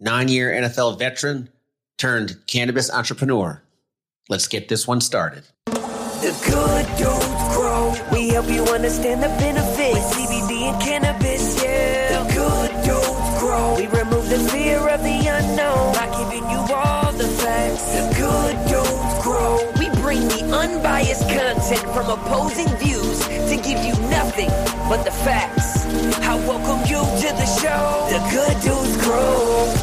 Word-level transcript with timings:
nine 0.00 0.28
year 0.28 0.50
NFL 0.50 0.98
veteran 0.98 1.48
turned 1.98 2.36
cannabis 2.46 2.90
entrepreneur. 2.90 3.62
Let's 4.28 4.48
get 4.48 4.68
this 4.68 4.86
one 4.86 5.00
started. 5.00 5.44
The 5.66 6.34
good 6.46 6.86
dudes 6.96 7.54
grow. 7.54 7.94
We 8.12 8.28
help 8.30 8.48
you 8.48 8.64
understand 8.64 9.22
the 9.22 9.28
benefits. 9.28 10.14
CBD 10.14 10.72
and 10.72 10.82
cannabis, 10.82 11.62
yeah. 11.62 12.22
The 12.22 12.34
good 12.34 12.70
dudes 12.84 13.38
grow. 13.40 13.76
We 13.76 13.86
remove 13.88 14.28
the 14.30 14.38
fear 14.50 14.88
of 14.88 15.02
the 15.02 15.26
unknown 15.28 15.92
by 15.94 16.06
giving 16.16 16.48
you 16.50 16.58
all 16.74 17.12
the 17.12 17.28
facts. 17.28 17.92
The 17.92 18.14
good 18.16 18.56
dudes 18.66 19.22
grow. 19.22 19.70
We 19.78 19.90
bring 20.00 20.26
the 20.28 20.56
unbiased 20.56 21.28
content 21.28 21.82
from 21.92 22.08
opposing 22.08 22.68
views 22.78 23.20
to 23.26 23.56
give 23.56 23.84
you 23.84 23.92
nothing 24.08 24.48
but 24.88 25.04
the 25.04 25.10
facts. 25.10 25.73
I 25.96 26.34
welcome 26.46 26.80
you 26.90 26.98
to 26.98 27.34
the 27.36 27.46
show. 27.46 28.06
The 28.10 28.18
good 28.30 28.60
dudes 28.62 28.96
grow. 29.04 29.74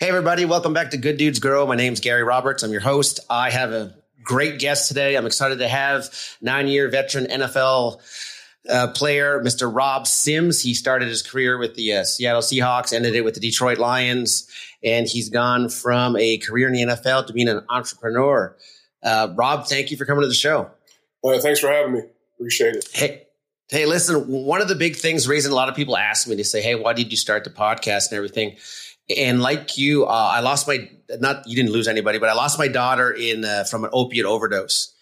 Hey, 0.00 0.08
everybody, 0.08 0.46
welcome 0.46 0.72
back 0.72 0.90
to 0.90 0.96
Good 0.96 1.16
Dudes 1.16 1.38
Grow. 1.38 1.66
My 1.66 1.76
name's 1.76 2.00
Gary 2.00 2.24
Roberts. 2.24 2.62
I'm 2.64 2.72
your 2.72 2.80
host. 2.80 3.20
I 3.30 3.50
have 3.50 3.70
a 3.70 3.94
great 4.22 4.58
guest 4.58 4.88
today. 4.88 5.14
I'm 5.16 5.26
excited 5.26 5.58
to 5.58 5.68
have 5.68 6.08
nine 6.40 6.66
year 6.66 6.88
veteran 6.88 7.26
NFL 7.26 8.00
uh, 8.68 8.88
player, 8.88 9.40
Mr. 9.40 9.72
Rob 9.72 10.08
Sims. 10.08 10.60
He 10.60 10.74
started 10.74 11.08
his 11.08 11.22
career 11.22 11.56
with 11.56 11.76
the 11.76 11.92
uh, 11.92 12.04
Seattle 12.04 12.42
Seahawks, 12.42 12.92
ended 12.92 13.14
it 13.14 13.24
with 13.24 13.34
the 13.34 13.40
Detroit 13.40 13.78
Lions, 13.78 14.48
and 14.82 15.06
he's 15.06 15.28
gone 15.28 15.68
from 15.68 16.16
a 16.16 16.38
career 16.38 16.66
in 16.66 16.72
the 16.72 16.82
NFL 16.82 17.28
to 17.28 17.32
being 17.32 17.48
an 17.48 17.64
entrepreneur. 17.68 18.56
Uh, 19.02 19.28
Rob, 19.36 19.66
thank 19.66 19.90
you 19.90 19.96
for 19.96 20.04
coming 20.04 20.22
to 20.22 20.28
the 20.28 20.34
show. 20.34 20.70
Thanks 21.22 21.60
for 21.60 21.70
having 21.70 21.92
me. 21.92 22.00
Appreciate 22.34 22.76
it. 22.76 22.88
Hey, 22.92 23.26
hey, 23.68 23.86
listen, 23.86 24.26
one 24.26 24.62
of 24.62 24.68
the 24.68 24.74
big 24.74 24.96
things 24.96 25.28
raising 25.28 25.52
a 25.52 25.54
lot 25.54 25.68
of 25.68 25.74
people 25.74 25.96
ask 25.96 26.26
me 26.26 26.36
to 26.36 26.44
say, 26.44 26.62
hey, 26.62 26.74
why 26.74 26.92
did 26.92 27.10
you 27.10 27.16
start 27.16 27.44
the 27.44 27.50
podcast 27.50 28.10
and 28.10 28.16
everything? 28.16 28.56
And 29.16 29.42
like 29.42 29.76
you, 29.76 30.06
uh, 30.06 30.08
I 30.08 30.40
lost 30.40 30.68
my 30.68 30.88
not 31.18 31.46
you 31.46 31.56
didn't 31.56 31.72
lose 31.72 31.88
anybody, 31.88 32.18
but 32.18 32.28
I 32.28 32.34
lost 32.34 32.58
my 32.58 32.68
daughter 32.68 33.10
in 33.10 33.44
uh, 33.44 33.64
from 33.64 33.84
an 33.84 33.90
opiate 33.92 34.24
overdose, 34.24 34.94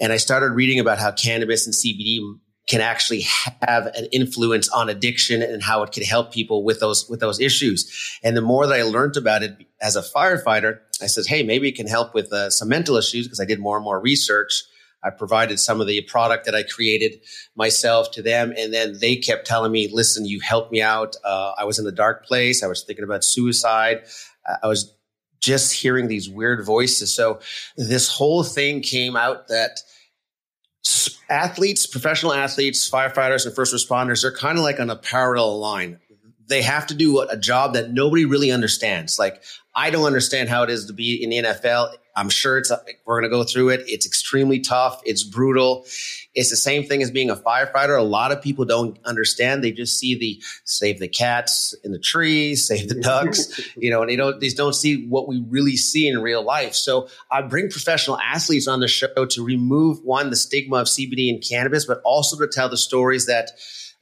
and 0.00 0.10
I 0.10 0.16
started 0.16 0.52
reading 0.52 0.78
about 0.78 0.98
how 0.98 1.12
cannabis 1.12 1.66
and 1.66 1.74
CBD 1.74 2.38
can 2.66 2.80
actually 2.80 3.26
have 3.60 3.86
an 3.86 4.06
influence 4.12 4.68
on 4.70 4.88
addiction 4.88 5.42
and 5.42 5.62
how 5.62 5.82
it 5.82 5.92
can 5.92 6.02
help 6.02 6.32
people 6.32 6.64
with 6.64 6.80
those 6.80 7.08
with 7.10 7.20
those 7.20 7.40
issues. 7.40 8.18
And 8.22 8.34
the 8.36 8.40
more 8.40 8.66
that 8.66 8.78
I 8.78 8.84
learned 8.84 9.18
about 9.18 9.42
it 9.42 9.66
as 9.82 9.96
a 9.96 10.02
firefighter, 10.02 10.78
I 11.02 11.06
said, 11.06 11.26
"Hey, 11.26 11.42
maybe 11.42 11.68
it 11.68 11.76
can 11.76 11.86
help 11.86 12.14
with 12.14 12.32
uh, 12.32 12.48
some 12.48 12.68
mental 12.68 12.96
issues." 12.96 13.26
Because 13.26 13.40
I 13.40 13.44
did 13.44 13.60
more 13.60 13.76
and 13.76 13.84
more 13.84 14.00
research. 14.00 14.62
I 15.04 15.10
provided 15.10 15.58
some 15.58 15.80
of 15.80 15.86
the 15.86 16.00
product 16.02 16.44
that 16.44 16.54
I 16.54 16.62
created 16.62 17.20
myself 17.56 18.10
to 18.12 18.22
them. 18.22 18.54
And 18.56 18.72
then 18.72 18.98
they 19.00 19.16
kept 19.16 19.46
telling 19.46 19.72
me, 19.72 19.88
listen, 19.92 20.24
you 20.26 20.40
helped 20.40 20.72
me 20.72 20.80
out. 20.80 21.16
Uh, 21.24 21.52
I 21.58 21.64
was 21.64 21.78
in 21.78 21.86
a 21.86 21.92
dark 21.92 22.24
place. 22.24 22.62
I 22.62 22.68
was 22.68 22.82
thinking 22.82 23.04
about 23.04 23.24
suicide. 23.24 24.04
I 24.62 24.66
was 24.66 24.94
just 25.40 25.72
hearing 25.72 26.08
these 26.08 26.30
weird 26.30 26.64
voices. 26.64 27.12
So 27.12 27.40
this 27.76 28.08
whole 28.08 28.44
thing 28.44 28.80
came 28.80 29.16
out 29.16 29.48
that 29.48 29.80
athletes, 31.28 31.86
professional 31.86 32.32
athletes, 32.32 32.88
firefighters, 32.88 33.44
and 33.44 33.54
first 33.54 33.74
responders, 33.74 34.22
they're 34.22 34.32
kind 34.32 34.58
of 34.58 34.64
like 34.64 34.80
on 34.80 34.90
a 34.90 34.96
parallel 34.96 35.58
line. 35.58 35.98
They 36.46 36.62
have 36.62 36.86
to 36.88 36.94
do 36.94 37.20
a 37.20 37.36
job 37.36 37.74
that 37.74 37.92
nobody 37.92 38.24
really 38.24 38.50
understands. 38.50 39.18
Like, 39.18 39.42
I 39.74 39.90
don't 39.90 40.04
understand 40.04 40.48
how 40.48 40.62
it 40.64 40.70
is 40.70 40.86
to 40.86 40.92
be 40.92 41.22
in 41.22 41.30
the 41.30 41.38
NFL. 41.38 41.94
I'm 42.14 42.28
sure 42.28 42.58
it's, 42.58 42.70
we're 43.06 43.20
going 43.20 43.30
to 43.30 43.36
go 43.36 43.44
through 43.44 43.70
it. 43.70 43.84
It's 43.86 44.06
extremely 44.06 44.60
tough. 44.60 45.00
It's 45.04 45.22
brutal. 45.22 45.86
It's 46.34 46.50
the 46.50 46.56
same 46.56 46.84
thing 46.84 47.02
as 47.02 47.10
being 47.10 47.30
a 47.30 47.36
firefighter. 47.36 47.98
A 47.98 48.02
lot 48.02 48.32
of 48.32 48.42
people 48.42 48.64
don't 48.64 48.98
understand. 49.04 49.64
They 49.64 49.72
just 49.72 49.98
see 49.98 50.18
the 50.18 50.42
save 50.64 50.98
the 50.98 51.08
cats 51.08 51.74
in 51.84 51.92
the 51.92 51.98
trees, 51.98 52.66
save 52.68 52.88
the 52.88 53.00
ducks, 53.00 53.60
you 53.76 53.90
know, 53.90 54.02
and 54.02 54.10
they 54.10 54.16
don't, 54.16 54.40
they 54.40 54.48
don't 54.50 54.74
see 54.74 55.06
what 55.06 55.26
we 55.26 55.42
really 55.48 55.76
see 55.76 56.06
in 56.06 56.20
real 56.20 56.44
life. 56.44 56.74
So 56.74 57.08
I 57.30 57.42
bring 57.42 57.70
professional 57.70 58.18
athletes 58.18 58.68
on 58.68 58.80
the 58.80 58.88
show 58.88 59.26
to 59.26 59.44
remove 59.44 60.04
one, 60.04 60.30
the 60.30 60.36
stigma 60.36 60.76
of 60.76 60.86
CBD 60.86 61.30
and 61.30 61.42
cannabis, 61.42 61.86
but 61.86 62.00
also 62.04 62.38
to 62.38 62.48
tell 62.48 62.68
the 62.68 62.76
stories 62.76 63.26
that, 63.26 63.52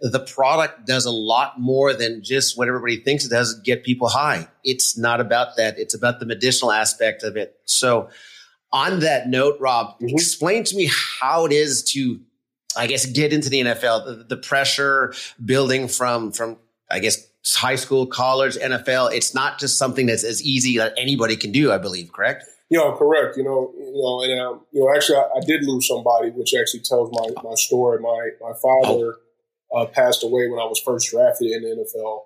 the 0.00 0.20
product 0.20 0.86
does 0.86 1.04
a 1.04 1.10
lot 1.10 1.60
more 1.60 1.92
than 1.92 2.22
just 2.22 2.56
what 2.56 2.68
everybody 2.68 2.96
thinks 2.96 3.24
it 3.24 3.28
does 3.28 3.60
get 3.60 3.84
people 3.84 4.08
high. 4.08 4.48
It's 4.64 4.96
not 4.96 5.20
about 5.20 5.56
that. 5.56 5.78
It's 5.78 5.94
about 5.94 6.20
the 6.20 6.26
medicinal 6.26 6.72
aspect 6.72 7.22
of 7.22 7.36
it. 7.36 7.58
So 7.64 8.08
on 8.72 9.00
that 9.00 9.28
note, 9.28 9.58
Rob, 9.60 9.96
mm-hmm. 9.96 10.08
explain 10.08 10.64
to 10.64 10.76
me 10.76 10.90
how 11.20 11.44
it 11.44 11.52
is 11.52 11.82
to, 11.92 12.18
I 12.76 12.86
guess, 12.86 13.04
get 13.04 13.32
into 13.32 13.50
the 13.50 13.60
NFL, 13.60 14.06
the, 14.06 14.24
the 14.24 14.36
pressure 14.38 15.12
building 15.44 15.86
from, 15.86 16.32
from, 16.32 16.56
I 16.90 17.00
guess, 17.00 17.26
high 17.54 17.76
school, 17.76 18.06
college, 18.06 18.56
NFL. 18.56 19.12
It's 19.12 19.34
not 19.34 19.58
just 19.58 19.76
something 19.76 20.06
that's 20.06 20.24
as 20.24 20.42
easy 20.42 20.78
that 20.78 20.94
anybody 20.96 21.36
can 21.36 21.52
do, 21.52 21.72
I 21.72 21.78
believe, 21.78 22.10
correct? 22.10 22.44
You 22.70 22.78
know, 22.78 22.96
correct. 22.96 23.36
You 23.36 23.44
know, 23.44 23.74
you 23.76 23.92
know, 24.00 24.22
and 24.22 24.40
um, 24.40 24.60
you 24.72 24.80
know, 24.80 24.94
actually, 24.94 25.16
I, 25.16 25.24
I, 25.38 25.40
did 25.44 25.64
lose 25.64 25.88
somebody, 25.88 26.30
which 26.30 26.54
actually 26.54 26.80
tells 26.80 27.10
my 27.10 27.42
my 27.42 27.56
story. 27.56 27.98
My 27.98 28.30
my 28.40 28.52
father 28.52 28.86
oh 28.86 29.14
uh, 29.74 29.86
passed 29.86 30.24
away 30.24 30.48
when 30.48 30.60
I 30.60 30.64
was 30.64 30.80
first 30.80 31.10
drafted 31.10 31.50
in 31.50 31.62
the 31.62 31.84
NFL. 31.84 32.22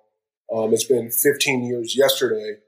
Um, 0.54 0.72
it's 0.72 0.84
been 0.84 1.10
15 1.10 1.64
years 1.64 1.96
yesterday 1.96 2.58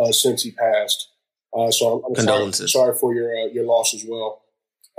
uh, 0.00 0.12
since 0.12 0.42
he 0.42 0.52
passed. 0.52 1.10
Uh, 1.56 1.70
so 1.70 2.04
I'm, 2.04 2.14
I'm 2.16 2.24
sorry, 2.24 2.68
sorry, 2.68 2.96
for 2.96 3.14
your 3.14 3.34
uh, 3.36 3.46
your 3.46 3.64
loss 3.64 3.94
as 3.94 4.04
well. 4.06 4.42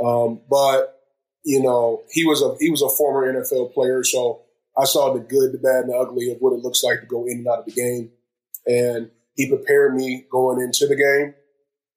Um, 0.04 0.42
but 0.50 1.00
you 1.44 1.62
know, 1.62 2.02
he 2.12 2.26
was 2.26 2.42
a 2.42 2.56
he 2.60 2.70
was 2.70 2.82
a 2.82 2.90
former 2.90 3.32
NFL 3.32 3.74
player, 3.74 4.04
so 4.04 4.42
I 4.80 4.86
saw 4.86 5.14
the 5.14 5.20
good, 5.20 5.52
the 5.52 5.58
bad, 5.58 5.84
and 5.84 5.90
the 5.90 5.98
ugly 5.98 6.32
of 6.32 6.38
what 6.40 6.54
it 6.54 6.64
looks 6.64 6.84
like 6.84 7.02
to 7.02 7.06
go 7.06 7.26
in 7.26 7.40
and 7.40 7.48
out 7.48 7.60
of 7.60 7.66
the 7.66 7.72
game. 7.72 8.12
And 8.66 9.12
he 9.36 9.48
prepared 9.48 9.96
me 9.96 10.26
going 10.32 10.62
into 10.62 10.88
the 10.88 10.96
game. 10.96 11.34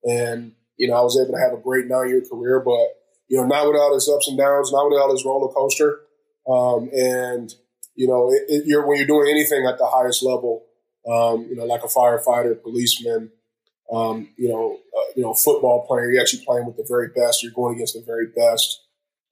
And, 0.04 0.52
you 0.76 0.88
know, 0.88 0.94
I 0.94 1.02
was 1.02 1.18
able 1.20 1.34
to 1.36 1.40
have 1.40 1.52
a 1.52 1.62
great 1.62 1.86
nine 1.86 2.08
year 2.08 2.22
career, 2.22 2.60
but, 2.60 2.88
you 3.28 3.36
know, 3.36 3.46
not 3.46 3.66
without 3.66 3.94
his 3.94 4.08
ups 4.08 4.28
and 4.28 4.38
downs, 4.38 4.72
not 4.72 4.88
without 4.90 5.10
his 5.10 5.24
roller 5.24 5.52
coaster. 5.52 6.00
Um, 6.48 6.90
and 6.92 7.52
you 7.94 8.06
know, 8.06 8.30
it, 8.32 8.42
it, 8.48 8.66
you're, 8.66 8.86
when 8.86 8.98
you're 8.98 9.06
doing 9.06 9.28
anything 9.28 9.66
at 9.66 9.78
the 9.78 9.86
highest 9.86 10.22
level, 10.22 10.64
um, 11.06 11.46
you 11.48 11.56
know, 11.56 11.64
like 11.64 11.82
a 11.82 11.88
firefighter, 11.88 12.60
policeman, 12.60 13.30
um, 13.92 14.28
you 14.36 14.48
know, 14.48 14.78
uh, 14.96 15.12
you 15.14 15.22
know, 15.22 15.34
football 15.34 15.86
player, 15.86 16.10
you're 16.10 16.22
actually 16.22 16.44
playing 16.44 16.66
with 16.66 16.76
the 16.76 16.86
very 16.88 17.08
best. 17.08 17.42
You're 17.42 17.52
going 17.52 17.74
against 17.74 17.94
the 17.94 18.02
very 18.06 18.28
best, 18.28 18.80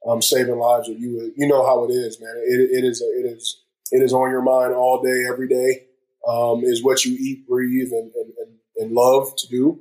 um, 0.06 0.20
saving 0.20 0.58
lives. 0.58 0.88
Or 0.88 0.92
you, 0.92 1.32
you 1.36 1.48
know 1.48 1.64
how 1.64 1.84
it 1.84 1.90
is, 1.90 2.20
man. 2.20 2.34
It, 2.36 2.70
it 2.78 2.84
is, 2.84 3.00
it 3.00 3.26
is, 3.26 3.62
it 3.92 4.02
is 4.02 4.12
on 4.12 4.30
your 4.30 4.42
mind 4.42 4.74
all 4.74 5.02
day, 5.02 5.24
every 5.28 5.48
day. 5.48 5.86
Um, 6.28 6.62
is 6.64 6.84
what 6.84 7.06
you 7.06 7.16
eat, 7.18 7.48
breathe, 7.48 7.92
and, 7.92 8.12
and, 8.14 8.32
and 8.76 8.92
love 8.92 9.34
to 9.38 9.48
do. 9.48 9.80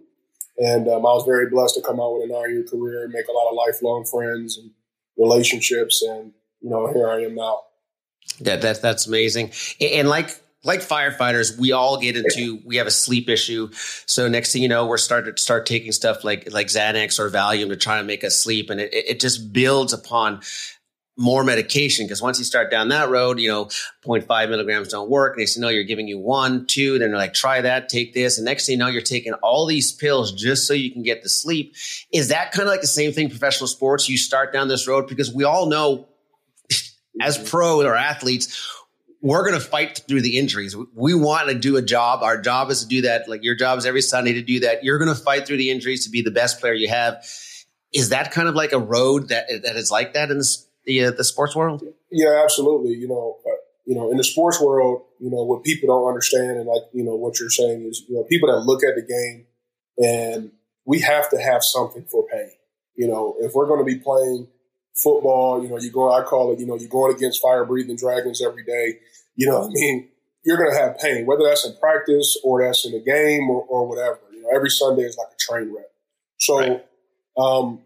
And 0.57 0.87
um, 0.87 1.05
I 1.05 1.11
was 1.11 1.25
very 1.25 1.49
blessed 1.49 1.75
to 1.75 1.81
come 1.81 1.99
out 1.99 2.13
with 2.13 2.29
a 2.29 2.33
nine 2.33 2.51
year 2.51 2.63
career 2.63 3.03
and 3.03 3.11
make 3.11 3.27
a 3.27 3.33
lot 3.33 3.49
of 3.49 3.55
lifelong 3.55 4.05
friends 4.05 4.57
and 4.57 4.71
relationships. 5.17 6.01
And 6.01 6.31
you 6.61 6.69
know, 6.69 6.91
here 6.93 7.09
I 7.09 7.23
am 7.23 7.35
now. 7.35 7.61
Yeah, 8.39 8.57
that's 8.57 8.79
that's 8.79 9.07
amazing. 9.07 9.51
And 9.81 10.07
like 10.07 10.29
like 10.63 10.81
firefighters, 10.81 11.57
we 11.57 11.71
all 11.71 11.99
get 11.99 12.17
into 12.17 12.59
we 12.65 12.77
have 12.77 12.87
a 12.87 12.91
sleep 12.91 13.29
issue. 13.29 13.69
So 14.05 14.27
next 14.27 14.51
thing 14.51 14.61
you 14.61 14.67
know, 14.67 14.87
we're 14.87 14.97
starting 14.97 15.33
to 15.33 15.41
start 15.41 15.65
taking 15.65 15.91
stuff 15.91 16.23
like 16.23 16.51
like 16.51 16.67
Xanax 16.67 17.19
or 17.19 17.29
Valium 17.29 17.69
to 17.69 17.77
try 17.77 17.97
to 17.97 18.03
make 18.03 18.23
us 18.23 18.37
sleep, 18.37 18.69
and 18.69 18.79
it, 18.79 18.93
it 18.93 19.19
just 19.19 19.53
builds 19.53 19.93
upon 19.93 20.41
more 21.19 21.43
medication 21.43 22.05
because 22.05 22.21
once 22.21 22.39
you 22.39 22.45
start 22.45 22.71
down 22.71 22.87
that 22.87 23.09
road, 23.09 23.39
you 23.39 23.49
know, 23.49 23.65
0.5 24.05 24.49
milligrams 24.49 24.87
don't 24.87 25.09
work. 25.09 25.33
And 25.33 25.41
they 25.41 25.45
say, 25.45 25.59
no, 25.59 25.67
you're 25.67 25.83
giving 25.83 26.07
you 26.07 26.17
one, 26.17 26.65
two. 26.65 26.97
Then 26.97 27.09
they're 27.09 27.19
like, 27.19 27.33
try 27.33 27.59
that, 27.59 27.89
take 27.89 28.13
this. 28.13 28.37
And 28.37 28.45
next 28.45 28.65
thing 28.65 28.73
you 28.73 28.79
know, 28.79 28.87
you're 28.87 29.01
taking 29.01 29.33
all 29.33 29.65
these 29.65 29.91
pills 29.91 30.31
just 30.31 30.65
so 30.65 30.73
you 30.73 30.91
can 30.91 31.03
get 31.03 31.21
the 31.21 31.27
sleep. 31.27 31.75
Is 32.13 32.29
that 32.29 32.53
kind 32.53 32.69
of 32.69 32.71
like 32.71 32.79
the 32.79 32.87
same 32.87 33.11
thing 33.11 33.29
professional 33.29 33.67
sports? 33.67 34.07
You 34.07 34.17
start 34.17 34.53
down 34.53 34.69
this 34.69 34.87
road 34.87 35.09
because 35.09 35.33
we 35.33 35.43
all 35.43 35.65
know 35.65 36.07
as 37.21 37.37
pro 37.37 37.81
or 37.81 37.95
athletes, 37.95 38.67
we're 39.21 39.43
going 39.43 39.59
to 39.59 39.65
fight 39.65 40.01
through 40.07 40.21
the 40.21 40.37
injuries. 40.37 40.75
We 40.93 41.13
want 41.13 41.49
to 41.49 41.55
do 41.55 41.75
a 41.75 41.81
job. 41.81 42.23
Our 42.23 42.39
job 42.39 42.69
is 42.69 42.81
to 42.81 42.87
do 42.87 43.01
that. 43.01 43.27
Like 43.27 43.43
your 43.43 43.55
job 43.55 43.77
is 43.77 43.85
every 43.85 44.01
Sunday 44.01 44.33
to 44.33 44.41
do 44.41 44.61
that. 44.61 44.83
You're 44.83 44.97
going 44.97 45.13
to 45.13 45.21
fight 45.21 45.45
through 45.45 45.57
the 45.57 45.71
injuries 45.71 46.05
to 46.05 46.09
be 46.09 46.21
the 46.21 46.31
best 46.31 46.59
player 46.59 46.73
you 46.73 46.87
have. 46.89 47.25
Is 47.93 48.09
that 48.09 48.31
kind 48.31 48.47
of 48.47 48.55
like 48.55 48.71
a 48.71 48.79
road 48.79 49.29
that 49.29 49.47
that 49.63 49.75
is 49.75 49.91
like 49.91 50.13
that 50.13 50.29
in 50.29 50.37
the 50.37 50.57
the, 50.85 51.05
uh, 51.05 51.11
the 51.11 51.23
sports 51.23 51.55
world? 51.55 51.83
Yeah, 52.11 52.41
absolutely. 52.43 52.93
You 52.93 53.07
know, 53.07 53.37
uh, 53.45 53.55
you 53.85 53.95
know, 53.95 54.11
in 54.11 54.17
the 54.17 54.23
sports 54.23 54.61
world, 54.61 55.03
you 55.19 55.29
know, 55.29 55.43
what 55.43 55.63
people 55.63 55.87
don't 55.87 56.07
understand, 56.07 56.57
and 56.57 56.67
like 56.67 56.83
you 56.93 57.03
know, 57.03 57.15
what 57.15 57.39
you're 57.39 57.49
saying 57.49 57.85
is, 57.89 58.03
you 58.07 58.15
know, 58.15 58.23
people 58.23 58.49
that 58.49 58.59
look 58.59 58.83
at 58.83 58.95
the 58.95 59.01
game, 59.01 59.47
and 59.97 60.51
we 60.85 61.01
have 61.01 61.29
to 61.31 61.37
have 61.37 61.63
something 61.63 62.05
for 62.05 62.25
pain. 62.31 62.51
You 62.95 63.07
know, 63.07 63.35
if 63.39 63.53
we're 63.53 63.67
going 63.67 63.79
to 63.79 63.85
be 63.85 63.99
playing 63.99 64.47
football, 64.95 65.63
you 65.63 65.69
know, 65.69 65.79
you 65.79 65.91
go, 65.91 66.11
I 66.11 66.23
call 66.23 66.51
it, 66.53 66.59
you 66.59 66.65
know, 66.65 66.75
you're 66.75 66.89
going 66.89 67.15
against 67.15 67.41
fire 67.41 67.65
breathing 67.65 67.95
dragons 67.95 68.41
every 68.41 68.63
day. 68.63 68.99
You 69.35 69.47
know, 69.47 69.63
I 69.63 69.69
mean, 69.69 70.09
you're 70.43 70.57
going 70.57 70.71
to 70.71 70.77
have 70.77 70.97
pain, 70.97 71.25
whether 71.25 71.43
that's 71.43 71.65
in 71.65 71.75
practice 71.77 72.37
or 72.43 72.63
that's 72.63 72.85
in 72.85 72.93
a 72.93 72.99
game 72.99 73.49
or, 73.49 73.63
or 73.63 73.87
whatever. 73.87 74.19
You 74.33 74.43
know, 74.43 74.49
every 74.53 74.69
Sunday 74.69 75.03
is 75.03 75.17
like 75.17 75.27
a 75.33 75.37
train 75.37 75.73
wreck. 75.73 75.85
So, 76.37 76.59
right. 76.59 76.85
um, 77.37 77.81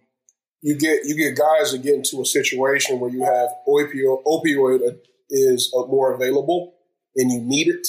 you 0.62 0.78
get 0.78 1.00
you 1.04 1.16
get 1.16 1.38
guys 1.38 1.74
that 1.74 1.84
get 1.84 1.96
into 1.96 2.22
a 2.22 2.26
situation 2.26 3.00
where 3.00 3.12
you 3.12 3.24
have 3.24 3.50
opioid 3.68 4.24
opioid 4.26 4.98
is 5.30 5.74
uh, 5.78 5.86
more 5.88 6.14
available 6.14 6.74
and 7.16 7.32
you 7.32 7.42
need 7.42 7.68
it. 7.68 7.88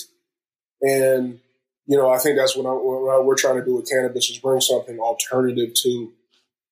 And, 0.82 1.40
you 1.86 1.96
know, 1.96 2.10
I 2.10 2.18
think 2.18 2.36
that's 2.36 2.56
what, 2.56 2.66
I'm, 2.66 2.76
what 2.76 3.24
we're 3.24 3.36
trying 3.36 3.58
to 3.58 3.64
do 3.64 3.76
with 3.76 3.88
cannabis 3.88 4.28
is 4.28 4.38
bring 4.38 4.60
something 4.60 4.98
alternative 4.98 5.74
to 5.74 6.12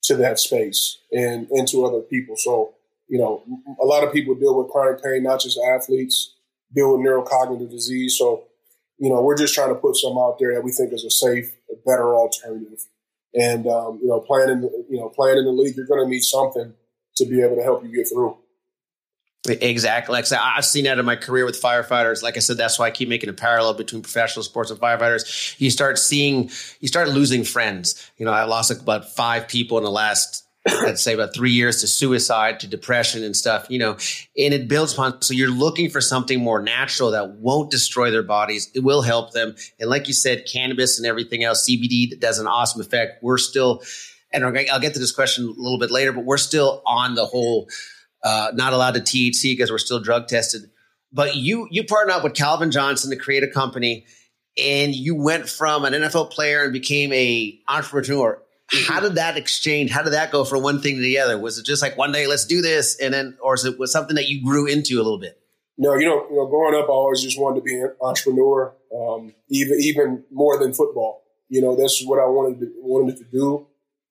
to 0.02 0.16
that 0.16 0.38
space 0.38 0.99
and 1.12 1.49
into 1.50 1.84
other 1.84 2.00
people. 2.00 2.37
So, 2.37 2.75
you 3.08 3.19
know, 3.19 3.43
a 3.81 3.84
lot 3.84 4.04
of 4.04 4.12
people 4.12 4.34
deal 4.34 4.58
with 4.58 4.70
chronic 4.70 5.02
pain, 5.02 5.22
not 5.22 5.40
just 5.40 5.58
athletes, 5.58 6.34
deal 6.75 6.96
with 6.96 7.06
neurocognitive 7.06 7.70
disease. 7.70 8.19
So, 8.19 8.44
you 8.99 9.08
know, 9.08 9.22
we're 9.22 9.37
just 9.37 9.54
trying 9.54 9.69
to 9.69 9.75
put 9.75 9.96
some 9.96 10.19
out 10.19 10.38
there 10.38 10.54
that 10.54 10.64
we 10.64 10.72
think 10.72 10.93
is 10.93 11.04
a 11.04 11.10
safe, 11.10 11.52
a 11.70 11.75
better 11.87 12.14
alternative. 12.14 12.87
And 13.34 13.66
um, 13.66 13.99
you 14.02 14.08
know, 14.08 14.20
playing 14.20 14.50
in 14.50 14.60
the, 14.60 14.87
you 14.90 14.99
know 14.99 15.08
playing 15.08 15.38
in 15.38 15.44
the 15.44 15.52
league, 15.52 15.76
you're 15.76 15.87
going 15.87 16.04
to 16.04 16.10
need 16.10 16.22
something 16.22 16.75
to 17.16 17.25
be 17.25 17.40
able 17.40 17.56
to 17.56 17.62
help 17.62 17.82
you 17.82 17.94
get 17.94 18.08
through. 18.08 18.37
Exactly. 19.48 20.12
Like 20.12 20.30
I've 20.32 20.64
seen 20.64 20.84
that 20.84 20.98
in 21.00 21.04
my 21.04 21.16
career 21.16 21.44
with 21.44 21.60
firefighters. 21.60 22.22
Like 22.22 22.36
I 22.36 22.40
said, 22.40 22.56
that's 22.56 22.78
why 22.78 22.86
I 22.86 22.90
keep 22.92 23.08
making 23.08 23.28
a 23.28 23.32
parallel 23.32 23.74
between 23.74 24.00
professional 24.00 24.44
sports 24.44 24.70
and 24.70 24.78
firefighters. 24.78 25.58
You 25.58 25.70
start 25.70 25.98
seeing, 25.98 26.50
you 26.78 26.86
start 26.86 27.08
losing 27.08 27.42
friends. 27.42 28.08
You 28.18 28.26
know, 28.26 28.32
I 28.32 28.44
lost 28.44 28.70
about 28.70 29.12
five 29.16 29.48
people 29.48 29.78
in 29.78 29.84
the 29.84 29.90
last, 29.90 30.46
I'd 30.68 30.96
say 31.00 31.12
about 31.12 31.34
three 31.34 31.50
years 31.50 31.80
to 31.80 31.88
suicide, 31.88 32.60
to 32.60 32.68
depression 32.68 33.24
and 33.24 33.36
stuff, 33.36 33.66
you 33.68 33.80
know, 33.80 33.96
and 34.38 34.54
it 34.54 34.68
builds 34.68 34.92
upon. 34.92 35.20
So 35.22 35.34
you're 35.34 35.50
looking 35.50 35.90
for 35.90 36.00
something 36.00 36.40
more 36.40 36.62
natural 36.62 37.10
that 37.10 37.32
won't 37.32 37.68
destroy 37.68 38.12
their 38.12 38.22
bodies. 38.22 38.70
It 38.76 38.84
will 38.84 39.02
help 39.02 39.32
them. 39.32 39.56
And 39.80 39.90
like 39.90 40.06
you 40.06 40.14
said, 40.14 40.46
cannabis 40.46 40.98
and 40.98 41.06
everything 41.06 41.42
else, 41.42 41.68
CBD 41.68 42.10
that 42.10 42.20
does 42.20 42.38
an 42.38 42.46
awesome 42.46 42.80
effect. 42.80 43.24
We're 43.24 43.38
still, 43.38 43.82
and 44.32 44.44
I'll 44.44 44.78
get 44.78 44.94
to 44.94 45.00
this 45.00 45.10
question 45.10 45.46
a 45.46 45.60
little 45.60 45.80
bit 45.80 45.90
later, 45.90 46.12
but 46.12 46.24
we're 46.24 46.36
still 46.38 46.80
on 46.86 47.16
the 47.16 47.26
whole, 47.26 47.68
uh, 48.22 48.52
not 48.54 48.72
allowed 48.72 48.94
to 48.94 49.00
THC 49.00 49.52
because 49.52 49.70
we're 49.70 49.78
still 49.78 50.00
drug 50.00 50.28
tested. 50.28 50.62
But 51.12 51.36
you 51.36 51.69
you 51.70 51.84
partnered 51.84 52.16
up 52.16 52.24
with 52.24 52.34
Calvin 52.34 52.70
Johnson 52.70 53.10
to 53.10 53.16
create 53.16 53.42
a 53.42 53.48
company, 53.48 54.06
and 54.56 54.94
you 54.94 55.14
went 55.14 55.48
from 55.48 55.84
an 55.84 55.92
NFL 55.92 56.30
player 56.30 56.62
and 56.62 56.72
became 56.72 57.12
a 57.12 57.58
entrepreneur. 57.69 58.42
How 58.86 59.00
did 59.00 59.16
that 59.16 59.36
exchange? 59.36 59.90
How 59.90 60.02
did 60.02 60.14
that 60.14 60.32
go 60.32 60.44
from 60.44 60.62
one 60.62 60.80
thing 60.80 60.96
to 60.96 61.02
the 61.02 61.19
other? 61.19 61.38
Was 61.38 61.58
it 61.58 61.66
just 61.66 61.82
like 61.82 61.98
one 61.98 62.12
day, 62.12 62.26
let's 62.26 62.46
do 62.46 62.62
this, 62.62 62.96
and 62.98 63.12
then, 63.12 63.36
or 63.42 63.54
is 63.54 63.66
it 63.66 63.78
was 63.78 63.92
something 63.92 64.16
that 64.16 64.28
you 64.28 64.42
grew 64.42 64.66
into 64.66 64.94
a 64.94 65.02
little 65.02 65.18
bit? 65.18 65.38
No, 65.76 65.94
you 65.94 66.06
know, 66.06 66.26
you 66.30 66.36
know, 66.36 66.46
growing 66.46 66.75
up, 66.75 66.88
I 66.88 66.92
always 66.92 67.22
just 67.22 67.38
wanted 67.38 67.60
to 67.60 67.64
be 67.64 67.75
an 67.75 67.92
entrepreneur, 68.00 68.75
um, 68.94 69.34
even 69.48 69.78
even 69.80 70.25
more 70.30 70.58
than 70.58 70.72
football. 70.72 71.25
You 71.48 71.60
know, 71.60 71.76
that's 71.76 72.02
what 72.04 72.18
I 72.18 72.25
wanted 72.25 72.60
to 72.60 72.72
wanted 72.78 73.18
to 73.18 73.25
do. 73.25 73.66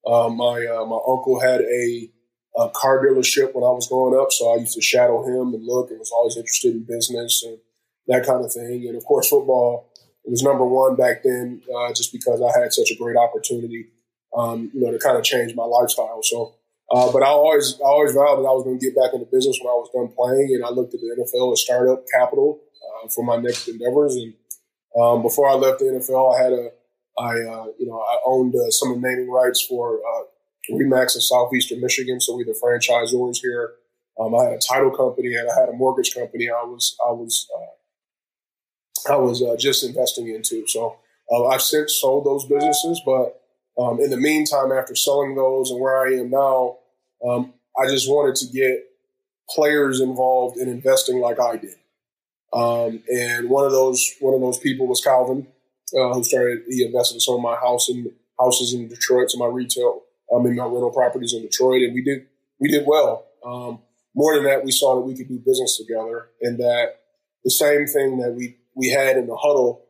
Um, 0.05 0.37
my 0.37 0.65
uh, 0.65 0.85
my 0.85 0.99
uncle 1.07 1.39
had 1.39 1.61
a 1.61 2.09
a 2.57 2.69
car 2.69 3.03
dealership 3.03 3.53
when 3.53 3.63
I 3.63 3.71
was 3.71 3.87
growing 3.87 4.19
up, 4.19 4.31
so 4.31 4.53
I 4.53 4.57
used 4.57 4.75
to 4.75 4.81
shadow 4.81 5.23
him 5.23 5.53
and 5.53 5.65
look, 5.65 5.89
and 5.89 5.99
was 5.99 6.11
always 6.11 6.37
interested 6.37 6.73
in 6.75 6.83
business 6.83 7.43
and 7.43 7.57
that 8.07 8.25
kind 8.25 8.43
of 8.43 8.51
thing. 8.51 8.85
And 8.87 8.97
of 8.97 9.05
course, 9.05 9.29
football 9.29 9.91
was 10.25 10.43
number 10.43 10.65
one 10.65 10.95
back 10.95 11.23
then, 11.23 11.61
uh, 11.73 11.93
just 11.93 12.11
because 12.11 12.41
I 12.41 12.59
had 12.59 12.73
such 12.73 12.91
a 12.91 12.97
great 12.97 13.17
opportunity, 13.17 13.87
um, 14.35 14.71
you 14.73 14.81
know, 14.81 14.91
to 14.91 14.99
kind 14.99 15.17
of 15.17 15.23
change 15.23 15.55
my 15.55 15.63
lifestyle. 15.63 16.21
So, 16.23 16.55
uh, 16.91 17.11
but 17.11 17.23
I 17.23 17.27
always, 17.27 17.79
I 17.79 17.87
always 17.87 18.13
vowed 18.13 18.37
that 18.37 18.47
I 18.47 18.53
was 18.53 18.63
going 18.63 18.79
to 18.79 18.85
get 18.85 18.95
back 18.95 19.13
into 19.13 19.25
business 19.25 19.57
when 19.61 19.71
I 19.71 19.79
was 19.79 19.89
done 19.93 20.13
playing, 20.15 20.51
and 20.55 20.65
I 20.65 20.69
looked 20.69 20.93
at 20.93 20.99
the 20.99 21.15
NFL 21.15 21.53
as 21.53 21.61
startup 21.61 22.03
capital 22.13 22.59
uh, 22.83 23.07
for 23.07 23.23
my 23.23 23.37
next 23.37 23.67
endeavors. 23.67 24.15
And 24.15 24.33
um, 24.99 25.21
before 25.21 25.49
I 25.49 25.53
left 25.53 25.79
the 25.79 25.85
NFL, 25.85 26.35
I 26.35 26.43
had 26.43 26.53
a, 26.53 26.71
I, 27.17 27.31
uh, 27.31 27.65
you 27.79 27.87
know, 27.87 27.99
I 27.99 28.17
owned 28.25 28.55
uh, 28.55 28.69
some 28.71 28.91
of 28.91 29.01
the 29.01 29.07
naming 29.07 29.29
rights 29.29 29.61
for 29.61 29.99
uh, 29.99 30.23
Remax 30.69 31.15
in 31.15 31.21
southeastern 31.21 31.81
Michigan, 31.81 32.19
so 32.19 32.35
we're 32.35 32.45
the 32.45 32.59
franchisors 32.63 33.37
here. 33.41 33.73
Um, 34.19 34.35
I 34.35 34.45
had 34.45 34.53
a 34.53 34.59
title 34.59 34.91
company 34.91 35.33
and 35.35 35.49
I 35.49 35.59
had 35.59 35.69
a 35.69 35.73
mortgage 35.73 36.13
company. 36.13 36.49
I 36.49 36.63
was 36.63 36.95
I 37.05 37.11
was 37.11 37.47
uh, 37.57 39.13
I 39.13 39.17
was 39.17 39.41
uh, 39.41 39.55
just 39.57 39.83
investing 39.83 40.27
into. 40.27 40.67
So 40.67 40.97
uh, 41.31 41.47
I've 41.47 41.61
since 41.61 41.95
sold 41.95 42.25
those 42.25 42.45
businesses, 42.45 43.01
but 43.05 43.41
um, 43.79 43.99
in 43.99 44.09
the 44.09 44.17
meantime, 44.17 44.71
after 44.71 44.95
selling 44.95 45.35
those 45.35 45.71
and 45.71 45.79
where 45.79 46.05
I 46.05 46.13
am 46.19 46.29
now, 46.29 46.77
um, 47.27 47.53
I 47.77 47.89
just 47.89 48.09
wanted 48.09 48.35
to 48.35 48.47
get 48.47 48.85
players 49.49 50.01
involved 50.01 50.57
in 50.57 50.67
investing 50.67 51.19
like 51.19 51.39
I 51.39 51.57
did. 51.57 51.75
Um, 52.53 53.01
and 53.09 53.49
one 53.49 53.65
of 53.65 53.71
those 53.71 54.13
one 54.19 54.35
of 54.35 54.41
those 54.41 54.59
people 54.59 54.87
was 54.87 55.01
Calvin, 55.01 55.47
uh, 55.97 56.13
who 56.13 56.23
started. 56.23 56.63
He 56.69 56.85
invested 56.85 57.15
in 57.15 57.21
some 57.21 57.35
of 57.35 57.41
my 57.41 57.55
house 57.55 57.89
and 57.89 58.11
houses 58.39 58.73
in 58.73 58.89
Detroit, 58.89 59.31
of 59.33 59.39
my 59.39 59.47
retail 59.47 60.01
um, 60.33 60.45
in 60.45 60.55
my 60.55 60.63
rental 60.63 60.91
properties 60.91 61.33
in 61.33 61.41
Detroit, 61.41 61.81
and 61.81 61.93
we 61.93 62.03
did 62.03 62.27
we 62.59 62.69
did 62.69 62.85
well. 62.85 63.27
Um, 63.45 63.79
more 64.15 64.35
than 64.35 64.43
that, 64.45 64.63
we 64.63 64.71
saw 64.71 64.95
that 64.95 65.01
we 65.01 65.15
could 65.15 65.27
do 65.27 65.39
business 65.39 65.77
together, 65.77 66.29
and 66.41 66.59
that 66.59 66.99
the 67.43 67.51
same 67.51 67.87
thing 67.87 68.19
that 68.19 68.33
we 68.33 68.57
we 68.75 68.89
had 68.89 69.17
in 69.17 69.27
the 69.27 69.35
huddle, 69.35 69.85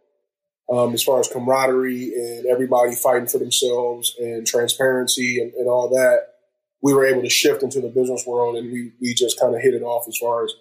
um, 0.71 0.93
as 0.93 1.03
far 1.03 1.19
as 1.19 1.27
camaraderie 1.27 2.13
and 2.13 2.45
everybody 2.45 2.95
fighting 2.95 3.27
for 3.27 3.37
themselves 3.37 4.15
and 4.19 4.47
transparency 4.47 5.39
and, 5.41 5.53
and 5.53 5.67
all 5.67 5.89
that, 5.89 6.27
we 6.81 6.93
were 6.93 7.05
able 7.05 7.21
to 7.21 7.29
shift 7.29 7.63
into 7.63 7.81
the 7.81 7.89
business 7.89 8.25
world, 8.25 8.55
and 8.55 8.71
we 8.71 8.93
we 9.01 9.13
just 9.13 9.39
kind 9.39 9.55
of 9.55 9.61
hit 9.61 9.73
it 9.73 9.83
off 9.83 10.07
as 10.07 10.17
far 10.17 10.45
as 10.45 10.53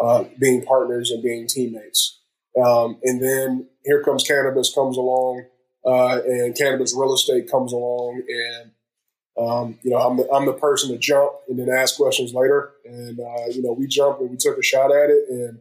uh, 0.00 0.24
being 0.40 0.64
partners 0.64 1.10
and 1.10 1.22
being 1.22 1.46
teammates. 1.46 2.20
Um, 2.62 2.98
and 3.02 3.22
then 3.22 3.68
here 3.84 4.02
comes 4.02 4.24
cannabis 4.24 4.74
comes 4.74 4.96
along, 4.96 5.44
uh, 5.86 6.20
and 6.26 6.56
cannabis 6.56 6.94
real 6.96 7.14
estate 7.14 7.50
comes 7.50 7.72
along, 7.72 8.22
and 8.28 8.72
um, 9.38 9.78
you 9.82 9.90
know, 9.90 9.98
I'm 9.98 10.16
the, 10.16 10.30
I'm 10.30 10.46
the 10.46 10.52
person 10.52 10.90
to 10.90 10.98
jump 10.98 11.32
and 11.48 11.58
then 11.58 11.68
ask 11.70 11.96
questions 11.96 12.34
later. 12.34 12.72
And, 12.84 13.18
uh, 13.18 13.46
you 13.50 13.62
know, 13.62 13.72
we 13.72 13.86
jumped 13.86 14.20
and 14.20 14.30
we 14.30 14.36
took 14.36 14.58
a 14.58 14.62
shot 14.62 14.90
at 14.90 15.10
it. 15.10 15.24
And, 15.28 15.58